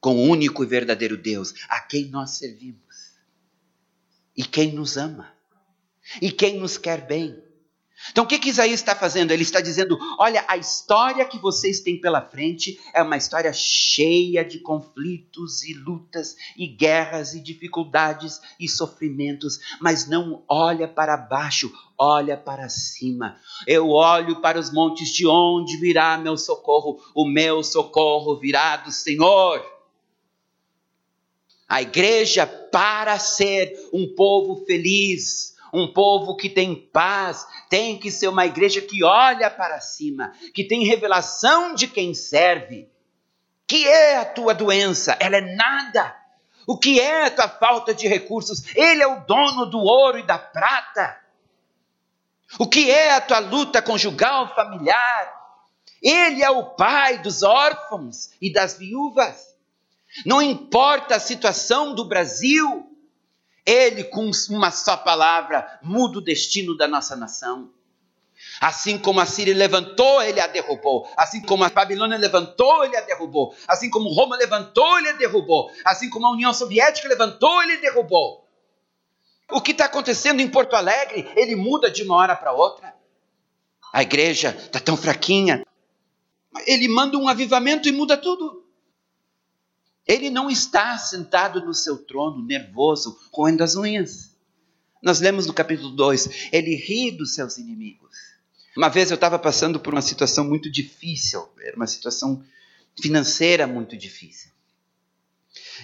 com 0.00 0.16
o 0.16 0.30
único 0.30 0.62
e 0.64 0.66
verdadeiro 0.66 1.16
Deus 1.16 1.54
a 1.68 1.80
quem 1.80 2.06
nós 2.06 2.38
servimos, 2.38 3.18
e 4.36 4.42
quem 4.42 4.72
nos 4.72 4.96
ama, 4.96 5.32
e 6.20 6.30
quem 6.32 6.58
nos 6.58 6.78
quer 6.78 7.06
bem. 7.06 7.43
Então, 8.10 8.24
o 8.24 8.26
que, 8.26 8.38
que 8.38 8.50
Isaías 8.50 8.80
está 8.80 8.94
fazendo? 8.94 9.30
Ele 9.30 9.42
está 9.42 9.60
dizendo: 9.60 9.98
olha, 10.18 10.44
a 10.46 10.56
história 10.56 11.24
que 11.24 11.38
vocês 11.38 11.80
têm 11.80 12.00
pela 12.00 12.20
frente 12.20 12.78
é 12.92 13.02
uma 13.02 13.16
história 13.16 13.52
cheia 13.52 14.44
de 14.44 14.58
conflitos 14.58 15.62
e 15.62 15.72
lutas 15.72 16.36
e 16.56 16.66
guerras 16.66 17.34
e 17.34 17.40
dificuldades 17.40 18.40
e 18.60 18.68
sofrimentos, 18.68 19.58
mas 19.80 20.06
não 20.06 20.42
olha 20.48 20.86
para 20.86 21.16
baixo, 21.16 21.72
olha 21.96 22.36
para 22.36 22.68
cima. 22.68 23.36
Eu 23.66 23.88
olho 23.88 24.40
para 24.40 24.58
os 24.58 24.72
montes, 24.72 25.08
de 25.10 25.26
onde 25.26 25.78
virá 25.78 26.18
meu 26.18 26.36
socorro? 26.36 27.00
O 27.14 27.26
meu 27.26 27.62
socorro 27.62 28.38
virá 28.38 28.76
do 28.76 28.92
Senhor. 28.92 29.64
A 31.66 31.80
igreja, 31.80 32.46
para 32.46 33.18
ser 33.18 33.88
um 33.92 34.14
povo 34.14 34.64
feliz, 34.66 35.53
um 35.74 35.92
povo 35.92 36.36
que 36.36 36.48
tem 36.48 36.74
paz, 36.74 37.46
tem 37.68 37.98
que 37.98 38.10
ser 38.10 38.28
uma 38.28 38.46
igreja 38.46 38.80
que 38.80 39.02
olha 39.02 39.50
para 39.50 39.80
cima, 39.80 40.32
que 40.54 40.62
tem 40.62 40.84
revelação 40.84 41.74
de 41.74 41.88
quem 41.88 42.14
serve. 42.14 42.88
Que 43.66 43.88
é 43.88 44.18
a 44.18 44.24
tua 44.24 44.54
doença? 44.54 45.16
Ela 45.18 45.38
é 45.38 45.54
nada. 45.56 46.14
O 46.66 46.78
que 46.78 47.00
é 47.00 47.26
a 47.26 47.30
tua 47.30 47.48
falta 47.48 47.92
de 47.92 48.06
recursos? 48.06 48.64
Ele 48.76 49.02
é 49.02 49.06
o 49.06 49.24
dono 49.26 49.66
do 49.66 49.78
ouro 49.78 50.18
e 50.18 50.22
da 50.22 50.38
prata. 50.38 51.18
O 52.58 52.68
que 52.68 52.88
é 52.90 53.14
a 53.14 53.20
tua 53.20 53.40
luta 53.40 53.82
conjugal, 53.82 54.54
familiar? 54.54 55.34
Ele 56.00 56.42
é 56.42 56.50
o 56.50 56.66
pai 56.76 57.18
dos 57.18 57.42
órfãos 57.42 58.30
e 58.40 58.52
das 58.52 58.78
viúvas. 58.78 59.56
Não 60.24 60.40
importa 60.40 61.16
a 61.16 61.20
situação 61.20 61.94
do 61.94 62.04
Brasil, 62.04 62.93
ele, 63.66 64.04
com 64.04 64.30
uma 64.50 64.70
só 64.70 64.96
palavra, 64.96 65.78
muda 65.82 66.18
o 66.18 66.22
destino 66.22 66.76
da 66.76 66.86
nossa 66.86 67.16
nação. 67.16 67.70
Assim 68.60 68.98
como 68.98 69.20
a 69.20 69.26
Síria 69.26 69.54
levantou, 69.54 70.22
ele 70.22 70.40
a 70.40 70.46
derrubou. 70.46 71.08
Assim 71.16 71.40
como 71.40 71.64
a 71.64 71.70
Babilônia 71.70 72.18
levantou, 72.18 72.84
ele 72.84 72.96
a 72.96 73.00
derrubou. 73.00 73.54
Assim 73.66 73.90
como 73.90 74.12
Roma 74.12 74.36
levantou, 74.36 74.98
ele 74.98 75.08
a 75.08 75.12
derrubou. 75.12 75.70
Assim 75.84 76.10
como 76.10 76.26
a 76.26 76.32
União 76.32 76.52
Soviética 76.52 77.08
levantou, 77.08 77.62
ele 77.62 77.78
derrubou. 77.78 78.46
O 79.50 79.60
que 79.60 79.72
está 79.72 79.86
acontecendo 79.86 80.40
em 80.40 80.48
Porto 80.48 80.74
Alegre, 80.74 81.30
ele 81.36 81.56
muda 81.56 81.90
de 81.90 82.02
uma 82.02 82.16
hora 82.16 82.36
para 82.36 82.52
outra. 82.52 82.94
a 83.92 84.02
igreja 84.02 84.50
está 84.50 84.80
tão 84.80 84.96
fraquinha. 84.96 85.64
Ele 86.66 86.88
manda 86.88 87.16
um 87.16 87.28
avivamento 87.28 87.88
e 87.88 87.92
muda 87.92 88.16
tudo. 88.16 88.63
Ele 90.06 90.28
não 90.28 90.50
está 90.50 90.98
sentado 90.98 91.64
no 91.64 91.72
seu 91.72 91.98
trono, 91.98 92.44
nervoso, 92.44 93.18
roendo 93.32 93.62
as 93.64 93.74
unhas. 93.74 94.34
Nós 95.02 95.20
lemos 95.20 95.46
no 95.46 95.54
capítulo 95.54 95.90
2: 95.90 96.50
ele 96.52 96.74
ri 96.74 97.10
dos 97.10 97.34
seus 97.34 97.58
inimigos. 97.58 98.14
Uma 98.76 98.88
vez 98.88 99.10
eu 99.10 99.14
estava 99.14 99.38
passando 99.38 99.78
por 99.78 99.94
uma 99.94 100.02
situação 100.02 100.44
muito 100.44 100.70
difícil, 100.70 101.48
era 101.60 101.76
uma 101.76 101.86
situação 101.86 102.44
financeira 103.00 103.66
muito 103.66 103.96
difícil. 103.96 104.50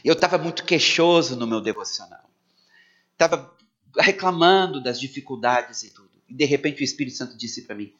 Eu 0.04 0.14
estava 0.14 0.38
muito 0.38 0.64
queixoso 0.64 1.36
no 1.36 1.46
meu 1.46 1.60
devocional. 1.60 2.28
Estava 3.12 3.54
reclamando 3.98 4.82
das 4.82 4.98
dificuldades 4.98 5.82
e 5.82 5.90
tudo. 5.90 6.10
E 6.28 6.34
de 6.34 6.44
repente 6.44 6.80
o 6.80 6.84
Espírito 6.84 7.16
Santo 7.16 7.36
disse 7.36 7.62
para 7.62 7.76
mim: 7.76 7.92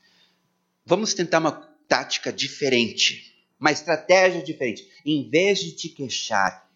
Vamos 0.85 1.15
tentar 1.15 1.39
uma 1.39 1.53
tática 1.89 2.33
diferente, 2.33 3.30
uma 3.61 3.71
estratégia 3.71 4.43
diferente. 4.43 4.89
Em 5.05 5.29
vez 5.29 5.59
de 5.61 5.73
te 5.73 5.91
queixar, 5.91 6.67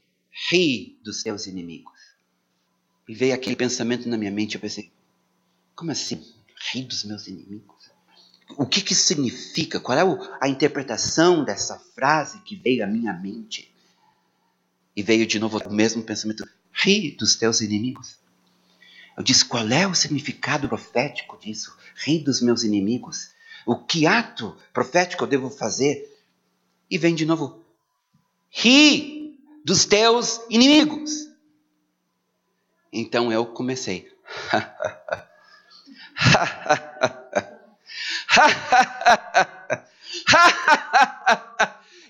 ri 0.50 0.98
dos 1.02 1.22
seus 1.22 1.46
inimigos. 1.46 1.94
E 3.08 3.14
veio 3.14 3.34
aquele 3.34 3.56
pensamento 3.56 4.08
na 4.08 4.18
minha 4.18 4.30
mente. 4.30 4.56
Eu 4.56 4.60
pensei: 4.60 4.92
Como 5.74 5.90
assim? 5.90 6.22
Ri 6.72 6.82
dos 6.82 7.04
meus 7.04 7.26
inimigos? 7.26 7.90
O 8.56 8.66
que, 8.66 8.82
que 8.82 8.94
significa? 8.94 9.80
Qual 9.80 9.98
é 9.98 10.02
a 10.40 10.48
interpretação 10.48 11.44
dessa 11.44 11.78
frase 11.94 12.40
que 12.42 12.56
veio 12.56 12.84
à 12.84 12.86
minha 12.86 13.12
mente? 13.12 13.72
E 14.94 15.02
veio 15.02 15.26
de 15.26 15.38
novo 15.38 15.58
o 15.58 15.72
mesmo 15.72 16.02
pensamento: 16.02 16.46
ri 16.72 17.12
dos 17.12 17.34
teus 17.36 17.60
inimigos. 17.60 18.18
Eu 19.16 19.22
disse: 19.22 19.44
qual 19.44 19.66
é 19.68 19.86
o 19.86 19.94
significado 19.94 20.68
profético 20.68 21.38
disso? 21.38 21.76
Ri 21.96 22.18
dos 22.18 22.40
meus 22.40 22.62
inimigos. 22.62 23.30
O 23.66 23.76
que 23.76 24.06
ato 24.06 24.56
profético 24.72 25.24
eu 25.24 25.28
devo 25.28 25.48
fazer? 25.48 26.13
E 26.90 26.98
vem 26.98 27.14
de 27.14 27.24
novo: 27.24 27.64
ri 28.50 29.38
dos 29.64 29.84
teus 29.84 30.40
inimigos. 30.48 31.28
Então 32.92 33.32
eu 33.32 33.46
comecei. 33.46 34.12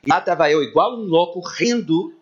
e 0.02 0.08
lá 0.08 0.18
estava 0.18 0.50
eu, 0.50 0.62
igual 0.62 0.96
um 0.96 1.04
louco, 1.04 1.40
rindo 1.40 2.14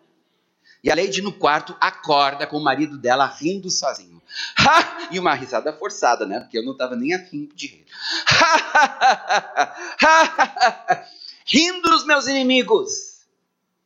e 0.82 0.90
a 0.90 0.96
Lady 0.96 1.22
no 1.22 1.32
quarto 1.32 1.76
acorda 1.80 2.44
com 2.46 2.56
o 2.56 2.62
marido 2.62 2.98
dela 2.98 3.26
rindo 3.26 3.70
sozinho. 3.70 4.20
Ha! 4.58 5.00
E 5.12 5.18
uma 5.18 5.34
risada 5.34 5.70
forçada, 5.74 6.24
né? 6.24 6.40
Porque 6.40 6.56
eu 6.56 6.64
não 6.64 6.72
estava 6.72 6.96
nem 6.96 7.12
afim 7.12 7.46
de 7.54 7.66
rir. 7.66 7.84
Rindo 11.46 11.83
dos 11.83 12.05
meus 12.05 12.26
inimigos. 12.26 13.26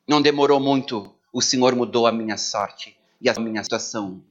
Não 0.06 0.20
demorou 0.20 0.60
muito. 0.60 1.14
O 1.32 1.42
Senhor 1.42 1.74
mudou 1.74 2.06
a 2.06 2.12
minha 2.12 2.36
sorte 2.36 2.96
e 3.20 3.28
a 3.28 3.34
minha 3.34 3.62
situação. 3.62 4.22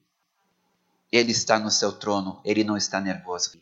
Ele 1.11 1.31
está 1.31 1.59
no 1.59 1.71
seu 1.71 1.91
trono. 1.91 2.41
Ele 2.43 2.63
não 2.63 2.77
está 2.77 2.99
nervoso. 2.99 3.59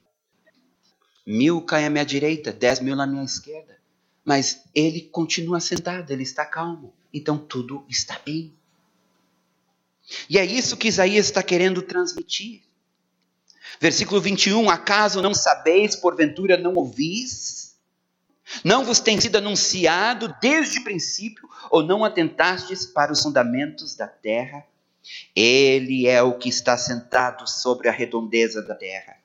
Mil 1.26 1.62
caem 1.62 1.88
à 1.88 1.90
minha 1.90 2.06
direita, 2.06 2.52
dez 2.52 2.80
mil 2.80 2.96
na 2.96 3.08
minha 3.08 3.24
esquerda. 3.24 3.78
Mas 4.26 4.64
ele 4.74 5.02
continua 5.02 5.60
sentado, 5.60 6.12
ele 6.12 6.24
está 6.24 6.46
calmo. 6.46 6.94
Então 7.14 7.38
tudo 7.38 7.86
está 7.90 8.20
bem. 8.26 8.54
E 10.30 10.38
é 10.38 10.46
isso 10.46 10.78
que 10.78 10.88
Isaías 10.88 11.26
está 11.26 11.42
querendo 11.42 11.82
transmitir. 11.82 12.64
Versículo 13.80 14.22
21: 14.22 14.70
Acaso 14.70 15.22
não 15.22 15.34
sabeis, 15.34 15.96
porventura 15.96 16.58
não 16.58 16.74
ouvis? 16.74 17.73
Não 18.64 18.84
vos 18.84 19.00
tem 19.00 19.20
sido 19.20 19.38
anunciado 19.38 20.36
desde 20.42 20.80
o 20.80 20.84
princípio, 20.84 21.48
ou 21.72 21.82
não 21.82 22.04
atentastes 22.04 22.86
para 22.86 23.12
os 23.12 23.22
fundamentos 23.22 23.96
da 23.96 24.08
terra? 24.08 24.66
Ele 25.36 26.08
é 26.08 26.22
o 26.22 26.38
que 26.38 26.50
está 26.50 26.78
sentado 26.78 27.48
sobre 27.50 27.90
a 27.90 27.92
redondeza 27.92 28.62
da 28.62 28.76
terra, 28.76 29.18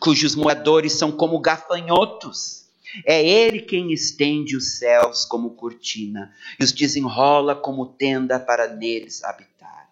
cujos 0.00 0.34
moradores 0.34 0.92
são 0.94 1.12
como 1.12 1.38
gafanhotos. 1.38 2.66
É 3.04 3.22
ele 3.22 3.60
quem 3.60 3.92
estende 3.92 4.56
os 4.56 4.78
céus 4.78 5.26
como 5.26 5.50
cortina 5.50 6.32
e 6.58 6.64
os 6.64 6.72
desenrola 6.72 7.54
como 7.54 7.84
tenda 7.84 8.40
para 8.40 8.74
neles 8.74 9.22
habitar. 9.22 9.90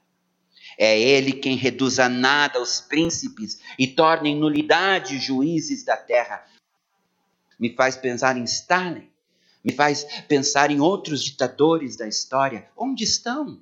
É 0.78 0.98
ele 0.98 1.32
quem 1.32 1.56
reduz 1.56 1.98
a 1.98 2.08
nada 2.08 2.60
os 2.60 2.80
príncipes 2.80 3.60
e 3.78 3.86
torna 3.86 4.28
em 4.28 4.36
nulidade 4.36 5.18
juízes 5.18 5.84
da 5.84 5.96
terra. 5.96 6.44
Me 7.58 7.74
faz 7.74 7.96
pensar 7.96 8.36
em 8.36 8.44
Stalin, 8.44 9.08
me 9.64 9.72
faz 9.72 10.04
pensar 10.28 10.70
em 10.70 10.80
outros 10.80 11.22
ditadores 11.24 11.96
da 11.96 12.06
história. 12.06 12.68
Onde 12.76 13.02
estão? 13.02 13.60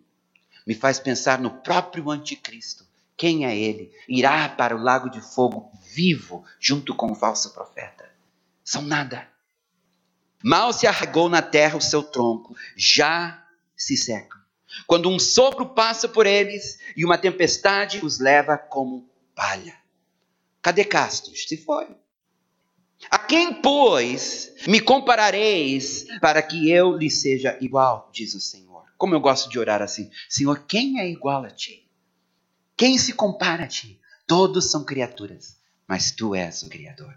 Me 0.67 0.75
faz 0.75 0.99
pensar 0.99 1.41
no 1.41 1.51
próprio 1.51 2.11
anticristo. 2.11 2.85
Quem 3.17 3.47
é 3.47 3.57
ele? 3.57 3.93
Irá 4.09 4.49
para 4.49 4.77
o 4.77 4.83
lago 4.83 5.09
de 5.09 5.21
fogo 5.21 5.71
vivo 5.95 6.45
junto 6.61 6.95
com 6.95 7.13
o 7.13 7.15
falso 7.15 7.55
profeta. 7.55 8.11
São 8.63 8.83
nada. 8.83 9.29
Mal 10.43 10.73
se 10.75 10.87
arregou 10.87 11.29
na 11.29 11.41
terra 11.41 11.79
o 11.79 11.81
seu 11.81 12.03
tronco, 12.03 12.55
já 12.77 13.47
se 13.75 13.97
secam. 13.97 14.39
Quando 14.87 15.09
um 15.09 15.19
sopro 15.19 15.71
passa 15.71 16.07
por 16.07 16.27
eles 16.27 16.79
e 16.97 17.05
uma 17.05 17.17
tempestade 17.17 18.05
os 18.05 18.19
leva 18.19 18.59
como 18.59 19.09
palha. 19.35 19.75
Cadê 20.61 20.85
Castos? 20.85 21.45
Se 21.49 21.57
foi. 21.57 21.97
A 23.11 23.19
quem, 23.19 23.55
pois, 23.55 24.53
me 24.67 24.81
comparareis 24.81 26.07
para 26.21 26.43
que 26.43 26.71
eu 26.71 26.97
lhe 26.97 27.11
seja 27.11 27.57
igual, 27.61 28.11
diz 28.13 28.35
o 28.35 28.41
Senhor. 28.41 28.85
Como 28.97 29.15
eu 29.15 29.21
gosto 29.21 29.51
de 29.51 29.59
orar 29.59 29.83
assim: 29.83 30.11
Senhor, 30.29 30.65
quem 30.67 31.01
é 31.01 31.09
igual 31.09 31.45
a 31.45 31.51
ti? 31.51 31.87
Quem 32.77 32.99
se 32.99 33.13
compara 33.13 33.65
a 33.65 33.69
ti? 33.69 34.01
Todos 34.27 34.71
são 34.71 34.85
criaturas, 34.85 35.57
mas 35.87 36.11
tu 36.11 36.35
és 36.35 36.63
o 36.63 36.69
Criador. 36.69 37.15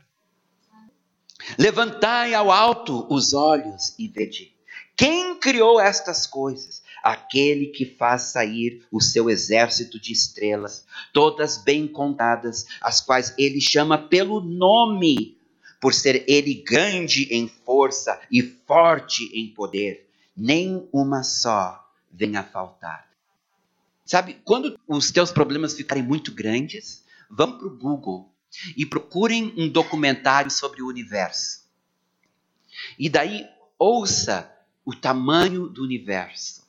Levantai 1.57 2.33
ao 2.33 2.51
alto 2.51 3.07
os 3.09 3.33
olhos 3.33 3.93
e 3.97 4.07
vede. 4.07 4.53
Quem 4.95 5.39
criou 5.39 5.79
estas 5.79 6.27
coisas? 6.27 6.81
aquele 7.07 7.67
que 7.67 7.85
faz 7.85 8.23
sair 8.23 8.85
o 8.91 8.99
seu 8.99 9.29
exército 9.29 9.99
de 9.99 10.11
estrelas, 10.11 10.85
todas 11.13 11.57
bem 11.57 11.87
contadas, 11.87 12.65
as 12.81 12.99
quais 12.99 13.33
ele 13.37 13.61
chama 13.61 13.97
pelo 13.97 14.41
nome, 14.41 15.36
por 15.79 15.93
ser 15.93 16.23
ele 16.27 16.53
grande 16.55 17.23
em 17.31 17.47
força 17.47 18.19
e 18.31 18.41
forte 18.41 19.23
em 19.33 19.53
poder, 19.53 20.09
nem 20.35 20.87
uma 20.91 21.23
só 21.23 21.83
venha 22.11 22.41
a 22.41 22.43
faltar. 22.43 23.07
Sabe, 24.05 24.37
quando 24.45 24.79
os 24.87 25.11
teus 25.11 25.31
problemas 25.31 25.73
ficarem 25.73 26.03
muito 26.03 26.31
grandes, 26.31 27.03
vão 27.29 27.57
para 27.57 27.67
o 27.67 27.77
Google 27.77 28.31
e 28.75 28.85
procurem 28.85 29.53
um 29.57 29.67
documentário 29.67 30.49
sobre 30.49 30.81
o 30.81 30.87
universo. 30.87 31.65
E 32.97 33.09
daí 33.09 33.45
ouça 33.77 34.51
o 34.85 34.95
tamanho 34.95 35.67
do 35.67 35.83
universo. 35.83 36.65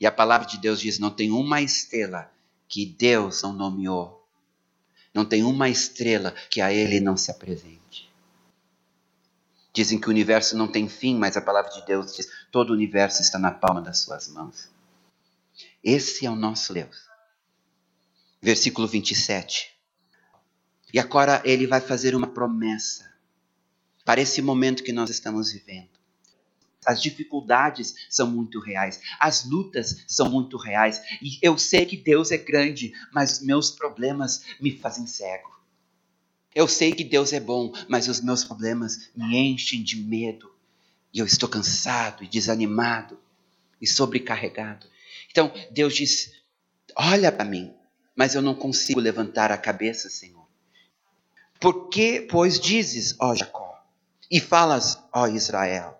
E 0.00 0.06
a 0.06 0.12
palavra 0.12 0.46
de 0.46 0.58
Deus 0.58 0.80
diz: 0.80 0.98
não 0.98 1.10
tem 1.10 1.30
uma 1.30 1.60
estrela 1.60 2.30
que 2.68 2.86
Deus 2.86 3.42
não 3.42 3.52
nomeou. 3.52 4.26
Não 5.12 5.24
tem 5.24 5.42
uma 5.42 5.68
estrela 5.68 6.32
que 6.50 6.60
a 6.60 6.72
Ele 6.72 7.00
não 7.00 7.16
se 7.16 7.30
apresente. 7.30 8.07
Dizem 9.72 10.00
que 10.00 10.08
o 10.08 10.10
universo 10.10 10.56
não 10.56 10.66
tem 10.66 10.88
fim, 10.88 11.16
mas 11.16 11.36
a 11.36 11.40
palavra 11.40 11.70
de 11.70 11.84
Deus 11.86 12.14
diz: 12.14 12.28
todo 12.50 12.70
o 12.70 12.74
universo 12.74 13.22
está 13.22 13.38
na 13.38 13.50
palma 13.50 13.80
das 13.80 13.98
Suas 13.98 14.28
mãos. 14.28 14.68
Esse 15.82 16.26
é 16.26 16.30
o 16.30 16.36
nosso 16.36 16.72
Deus. 16.72 17.08
Versículo 18.40 18.86
27. 18.86 19.76
E 20.92 20.98
agora 20.98 21.42
ele 21.44 21.66
vai 21.66 21.80
fazer 21.80 22.14
uma 22.14 22.26
promessa 22.26 23.12
para 24.04 24.20
esse 24.20 24.40
momento 24.40 24.82
que 24.82 24.92
nós 24.92 25.10
estamos 25.10 25.52
vivendo. 25.52 25.90
As 26.86 27.02
dificuldades 27.02 27.94
são 28.08 28.30
muito 28.30 28.58
reais, 28.58 29.00
as 29.20 29.44
lutas 29.44 30.04
são 30.06 30.30
muito 30.30 30.56
reais. 30.56 31.02
E 31.20 31.38
eu 31.42 31.58
sei 31.58 31.84
que 31.84 31.96
Deus 31.96 32.30
é 32.30 32.38
grande, 32.38 32.92
mas 33.12 33.40
meus 33.42 33.70
problemas 33.70 34.42
me 34.58 34.78
fazem 34.78 35.06
cego. 35.06 35.57
Eu 36.58 36.66
sei 36.66 36.90
que 36.90 37.04
Deus 37.04 37.32
é 37.32 37.38
bom, 37.38 37.72
mas 37.86 38.08
os 38.08 38.20
meus 38.20 38.42
problemas 38.42 39.10
me 39.14 39.36
enchem 39.36 39.80
de 39.80 39.94
medo. 39.94 40.52
E 41.14 41.20
eu 41.20 41.24
estou 41.24 41.48
cansado 41.48 42.24
e 42.24 42.26
desanimado 42.26 43.16
e 43.80 43.86
sobrecarregado. 43.86 44.84
Então 45.30 45.52
Deus 45.70 45.94
diz: 45.94 46.32
Olha 46.96 47.30
para 47.30 47.44
mim, 47.44 47.72
mas 48.16 48.34
eu 48.34 48.42
não 48.42 48.56
consigo 48.56 48.98
levantar 48.98 49.52
a 49.52 49.56
cabeça, 49.56 50.10
Senhor. 50.10 50.48
Por 51.60 51.88
que, 51.90 52.22
pois, 52.22 52.58
dizes, 52.58 53.14
ó 53.20 53.36
Jacó, 53.36 53.80
e 54.28 54.40
falas, 54.40 54.98
ó 55.12 55.28
Israel? 55.28 55.96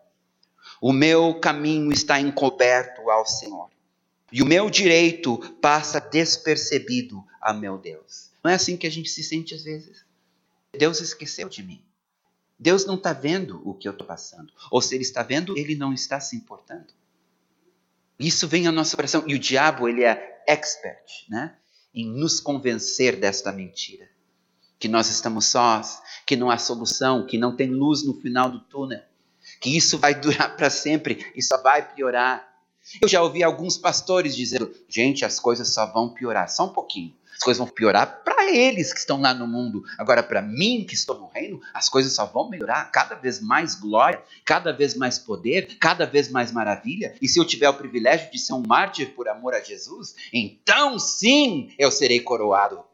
O 0.80 0.92
meu 0.92 1.38
caminho 1.38 1.92
está 1.92 2.20
encoberto 2.20 3.09
ao 3.09 3.24
Senhor. 3.24 3.70
E 4.32 4.42
o 4.42 4.46
meu 4.46 4.68
direito 4.68 5.38
passa 5.62 6.00
despercebido 6.00 7.24
a 7.40 7.54
meu 7.54 7.78
Deus. 7.78 8.30
Não 8.42 8.50
é 8.50 8.54
assim 8.54 8.76
que 8.76 8.88
a 8.88 8.90
gente 8.90 9.09
se 9.09 9.22
sente 9.22 9.54
às 9.54 9.62
vezes? 9.62 10.07
Deus 10.79 11.01
esqueceu 11.01 11.49
de 11.49 11.62
mim. 11.62 11.85
Deus 12.59 12.87
não 12.87 12.95
está 12.95 13.12
vendo 13.12 13.61
o 13.68 13.74
que 13.74 13.87
eu 13.87 13.93
estou 13.93 14.07
passando. 14.07 14.53
Ou 14.70 14.81
se 14.81 14.95
Ele 14.95 15.03
está 15.03 15.22
vendo, 15.22 15.57
Ele 15.57 15.76
não 15.76 15.93
está 15.93 16.18
se 16.18 16.37
importando. 16.37 16.93
Isso 18.18 18.49
vem 18.49 18.66
ao 18.66 18.72
nosso 18.72 18.97
coração. 18.97 19.22
E 19.26 19.35
o 19.35 19.39
diabo, 19.39 19.89
ele 19.89 20.03
é 20.03 20.43
expert 20.47 21.24
né? 21.29 21.55
em 21.95 22.11
nos 22.11 22.41
convencer 22.41 23.16
desta 23.16 23.53
mentira. 23.53 24.09
Que 24.79 24.89
nós 24.89 25.09
estamos 25.09 25.47
sós, 25.47 26.03
que 26.26 26.37
não 26.37 26.51
há 26.51 26.59
solução, 26.59 27.26
que 27.26 27.39
não 27.39 27.55
tem 27.55 27.68
luz 27.68 28.05
no 28.05 28.20
final 28.20 28.51
do 28.51 28.61
túnel. 28.61 29.03
Que 29.61 29.76
isso 29.76 29.99
vai 29.99 30.14
durar 30.14 30.55
para 30.57 30.70
sempre 30.70 31.33
e 31.35 31.43
só 31.43 31.62
vai 31.62 31.95
piorar. 31.95 32.47
Eu 33.01 33.07
já 33.07 33.22
ouvi 33.22 33.43
alguns 33.43 33.76
pastores 33.76 34.35
dizendo: 34.35 34.74
gente, 34.89 35.24
as 35.24 35.39
coisas 35.39 35.68
só 35.72 35.87
vão 35.87 36.12
piorar. 36.12 36.49
Só 36.49 36.66
um 36.66 36.72
pouquinho 36.72 37.14
as 37.39 37.45
coisas 37.45 37.59
vão 37.59 37.68
piorar 37.68 38.24
para 38.24 38.51
eles 38.51 38.93
que 38.93 38.99
estão 38.99 39.20
lá 39.20 39.32
no 39.32 39.47
mundo. 39.47 39.84
Agora, 39.97 40.24
para 40.24 40.43
mim 40.43 40.84
que 40.84 40.95
estou 40.95 41.16
no 41.16 41.28
reino, 41.28 41.61
as 41.72 41.89
coisas 41.89 42.12
só 42.12 42.26
vão 42.26 42.51
melhorar. 42.51 42.91
Cada 42.91 43.14
vez 43.14 43.41
mais 43.41 43.76
glória, 43.76 44.20
cada 44.45 44.72
vez 44.72 44.97
mais 44.97 45.20
poder, 45.20 45.78
cada 45.78 46.05
vez 46.05 46.28
mais 46.28 46.51
maravilha. 46.51 47.14
E 47.22 47.28
se 47.28 47.39
eu 47.39 47.45
tiver 47.45 47.68
o 47.68 47.74
privilégio 47.74 48.28
de 48.32 48.41
ser 48.41 48.55
um 48.55 48.62
mártir 48.66 49.14
por 49.14 49.28
amor 49.28 49.55
a 49.55 49.61
Jesus, 49.61 50.16
então 50.32 50.99
sim 50.99 51.72
eu 51.78 51.93
serei 51.93 52.18
coroado. 52.18 52.88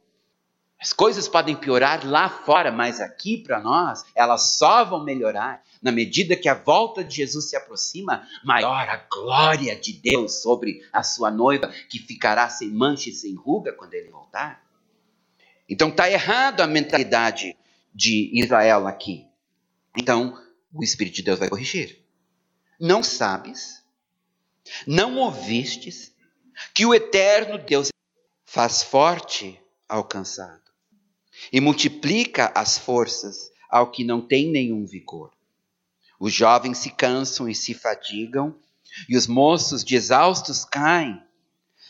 As 0.85 0.93
coisas 0.93 1.27
podem 1.27 1.57
piorar 1.57 2.07
lá 2.07 2.29
fora, 2.29 2.71
mas 2.71 3.01
aqui 3.01 3.39
para 3.39 3.59
nós, 3.59 4.05
elas 4.15 4.59
só 4.59 4.85
vão 4.85 5.03
melhorar 5.03 5.65
na 5.81 5.91
medida 5.91 6.37
que 6.37 6.47
a 6.47 6.53
volta 6.53 7.03
de 7.03 7.17
Jesus 7.17 7.49
se 7.49 7.57
aproxima, 7.57 8.29
maior 8.45 8.87
a 8.87 8.97
glória 9.11 9.75
de 9.75 9.95
Deus 9.95 10.43
sobre 10.43 10.87
a 10.93 11.03
sua 11.03 11.31
noiva, 11.31 11.73
que 11.89 11.99
ficará 11.99 12.51
sem 12.51 12.69
mancha 12.69 13.09
e 13.09 13.15
sem 13.15 13.35
ruga 13.35 13.73
quando 13.73 13.95
ele 13.95 14.11
voltar. 14.11 14.63
Então 15.67 15.89
está 15.89 16.11
errado 16.11 16.61
a 16.61 16.67
mentalidade 16.67 17.57
de 17.95 18.31
Israel 18.35 18.87
aqui. 18.87 19.27
Então 19.97 20.39
o 20.71 20.85
Espírito 20.85 21.15
de 21.15 21.23
Deus 21.23 21.39
vai 21.39 21.49
corrigir. 21.49 22.05
Não 22.79 23.03
sabes, 23.03 23.83
não 24.87 25.17
ouvistes, 25.17 26.15
que 26.75 26.85
o 26.85 26.93
eterno 26.93 27.57
Deus 27.57 27.89
faz 28.45 28.83
forte 28.83 29.59
ao 29.89 30.05
cansado 30.05 30.64
e 31.53 31.61
multiplica 31.61 32.53
as 32.55 32.79
forças 32.79 33.51
ao 33.71 33.91
que 33.91 34.05
não 34.05 34.21
tem 34.21 34.51
nenhum 34.51 34.87
vigor. 34.87 35.33
Os 36.19 36.33
jovens 36.33 36.79
se 36.79 36.91
cansam 36.91 37.49
e 37.49 37.55
se 37.55 37.75
fadigam, 37.75 38.59
e 39.09 39.17
os 39.17 39.27
moços 39.27 39.85
de 39.85 39.97
exaustos 39.97 40.65
caem. 40.65 41.21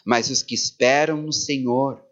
Mas 0.04 0.30
os 0.30 0.42
que 0.42 0.54
esperam 0.54 1.22
no 1.22 1.32
Senhor 1.32 2.02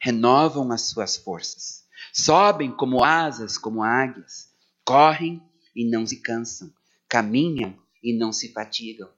renovam 0.00 0.70
as 0.72 0.82
suas 0.82 1.16
forças. 1.16 1.84
Sobem 2.12 2.72
como 2.72 3.04
asas, 3.04 3.56
como 3.56 3.82
águias. 3.82 4.48
Correm 4.84 5.42
e 5.74 5.88
não 5.88 6.06
se 6.06 6.20
cansam. 6.20 6.72
Caminham 7.08 7.76
e 8.02 8.16
não 8.16 8.32
se 8.32 8.52
fatigam. 8.52 9.08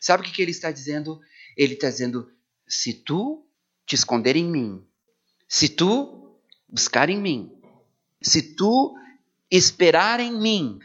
Sabe 0.00 0.26
o 0.26 0.32
que 0.32 0.40
ele 0.40 0.50
está 0.50 0.70
dizendo? 0.70 1.20
Ele 1.56 1.74
está 1.74 1.88
dizendo: 1.88 2.30
se 2.66 2.94
tu 2.94 3.46
te 3.86 3.94
esconder 3.94 4.36
em 4.36 4.48
mim, 4.48 4.84
se 5.48 5.68
tu 5.68 6.29
buscar 6.70 7.08
em 7.10 7.20
mim, 7.20 7.52
se 8.22 8.54
tu 8.54 8.96
esperar 9.50 10.20
em 10.20 10.32
mim, 10.38 10.78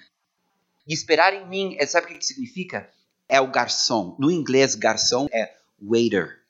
e 0.88 0.94
esperar 0.94 1.34
em 1.34 1.48
mim, 1.48 1.76
é, 1.80 1.86
sabe 1.86 2.14
o 2.14 2.18
que 2.18 2.26
significa? 2.26 2.90
É 3.28 3.42
o 3.42 3.52
garçom. 3.52 4.16
No 4.20 4.30
inglês, 4.30 4.76
garçom 4.76 5.28
é 5.32 5.56
waiter. 5.82 6.42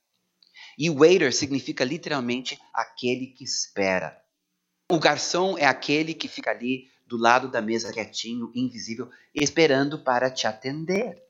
E 0.77 0.89
waiter 0.89 1.33
significa 1.33 1.85
literalmente 1.85 2.59
aquele 2.73 3.27
que 3.27 3.45
espera. 3.45 4.21
O 4.91 4.99
garçom 4.99 5.57
é 5.57 5.65
aquele 5.65 6.13
que 6.13 6.27
fica 6.27 6.51
ali 6.51 6.89
do 7.07 7.17
lado 7.17 7.49
da 7.49 7.61
mesa 7.61 7.93
quietinho, 7.93 8.51
invisível, 8.53 9.09
esperando 9.33 10.03
para 10.03 10.29
te 10.29 10.47
atender. 10.47 11.23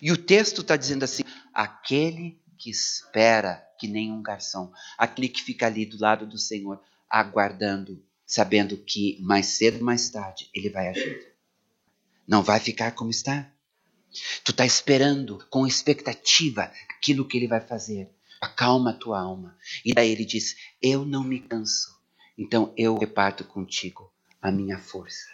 E 0.00 0.12
o 0.12 0.16
texto 0.16 0.60
está 0.60 0.76
dizendo 0.76 1.02
assim: 1.02 1.24
aquele 1.52 2.40
que 2.56 2.70
espera, 2.70 3.66
que 3.78 3.88
nem 3.88 4.12
um 4.12 4.22
garçom, 4.22 4.72
aquele 4.96 5.28
que 5.28 5.42
fica 5.42 5.66
ali 5.66 5.84
do 5.84 6.00
lado 6.00 6.24
do 6.24 6.38
Senhor, 6.38 6.80
aguardando, 7.08 8.04
sabendo 8.26 8.76
que 8.76 9.18
mais 9.20 9.46
cedo 9.46 9.78
ou 9.78 9.84
mais 9.84 10.10
tarde 10.10 10.48
ele 10.54 10.70
vai 10.70 10.88
agir. 10.88 11.34
Não 12.26 12.42
vai 12.42 12.58
ficar 12.58 12.92
como 12.92 13.10
está. 13.10 13.50
Tu 14.44 14.50
está 14.50 14.64
esperando 14.64 15.44
com 15.50 15.66
expectativa 15.66 16.70
aquilo 16.88 17.26
que 17.26 17.36
ele 17.36 17.48
vai 17.48 17.60
fazer. 17.60 18.10
Acalma 18.40 18.90
a 18.90 18.94
tua 18.94 19.20
alma. 19.20 19.56
E 19.84 19.92
daí 19.92 20.10
ele 20.10 20.24
diz: 20.24 20.56
Eu 20.80 21.04
não 21.04 21.24
me 21.24 21.40
canso, 21.40 22.00
então 22.36 22.72
eu 22.76 22.96
reparto 22.96 23.44
contigo 23.44 24.12
a 24.40 24.50
minha 24.50 24.78
força. 24.78 25.28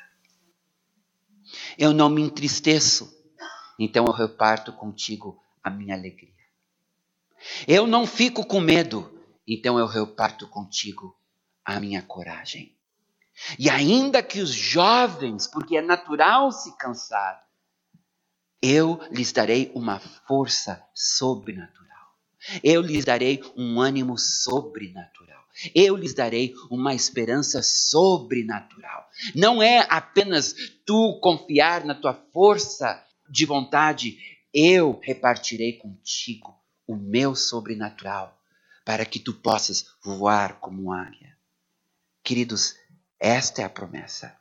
Eu 1.76 1.92
não 1.92 2.08
me 2.08 2.22
entristeço, 2.22 3.12
então 3.78 4.06
eu 4.06 4.12
reparto 4.12 4.72
contigo 4.72 5.42
a 5.62 5.70
minha 5.70 5.94
alegria. 5.94 6.30
Eu 7.66 7.86
não 7.86 8.06
fico 8.06 8.44
com 8.46 8.60
medo, 8.60 9.10
então 9.46 9.78
eu 9.78 9.86
reparto 9.86 10.46
contigo 10.46 11.16
a 11.64 11.80
minha 11.80 12.02
coragem. 12.02 12.74
E 13.58 13.70
ainda 13.70 14.22
que 14.22 14.40
os 14.40 14.50
jovens, 14.50 15.46
porque 15.46 15.76
é 15.76 15.82
natural 15.82 16.52
se 16.52 16.76
cansar, 16.76 17.42
eu 18.62 19.00
lhes 19.10 19.32
darei 19.32 19.72
uma 19.74 19.98
força 19.98 20.84
sobrenatural. 20.94 21.80
Eu 22.62 22.82
lhes 22.82 23.04
darei 23.04 23.42
um 23.56 23.80
ânimo 23.80 24.18
sobrenatural. 24.18 25.40
Eu 25.74 25.96
lhes 25.96 26.14
darei 26.14 26.54
uma 26.70 26.94
esperança 26.94 27.62
sobrenatural. 27.62 29.08
Não 29.34 29.62
é 29.62 29.86
apenas 29.88 30.54
tu 30.84 31.18
confiar 31.22 31.84
na 31.84 31.94
tua 31.94 32.14
força 32.32 33.02
de 33.28 33.46
vontade, 33.46 34.18
eu 34.52 34.98
repartirei 35.02 35.74
contigo 35.74 36.58
o 36.86 36.96
meu 36.96 37.34
sobrenatural 37.34 38.36
para 38.84 39.04
que 39.04 39.20
tu 39.20 39.32
possas 39.34 39.86
voar 40.02 40.58
como 40.60 40.92
águia. 40.92 41.36
Queridos, 42.22 42.76
esta 43.18 43.62
é 43.62 43.64
a 43.64 43.70
promessa 43.70 44.36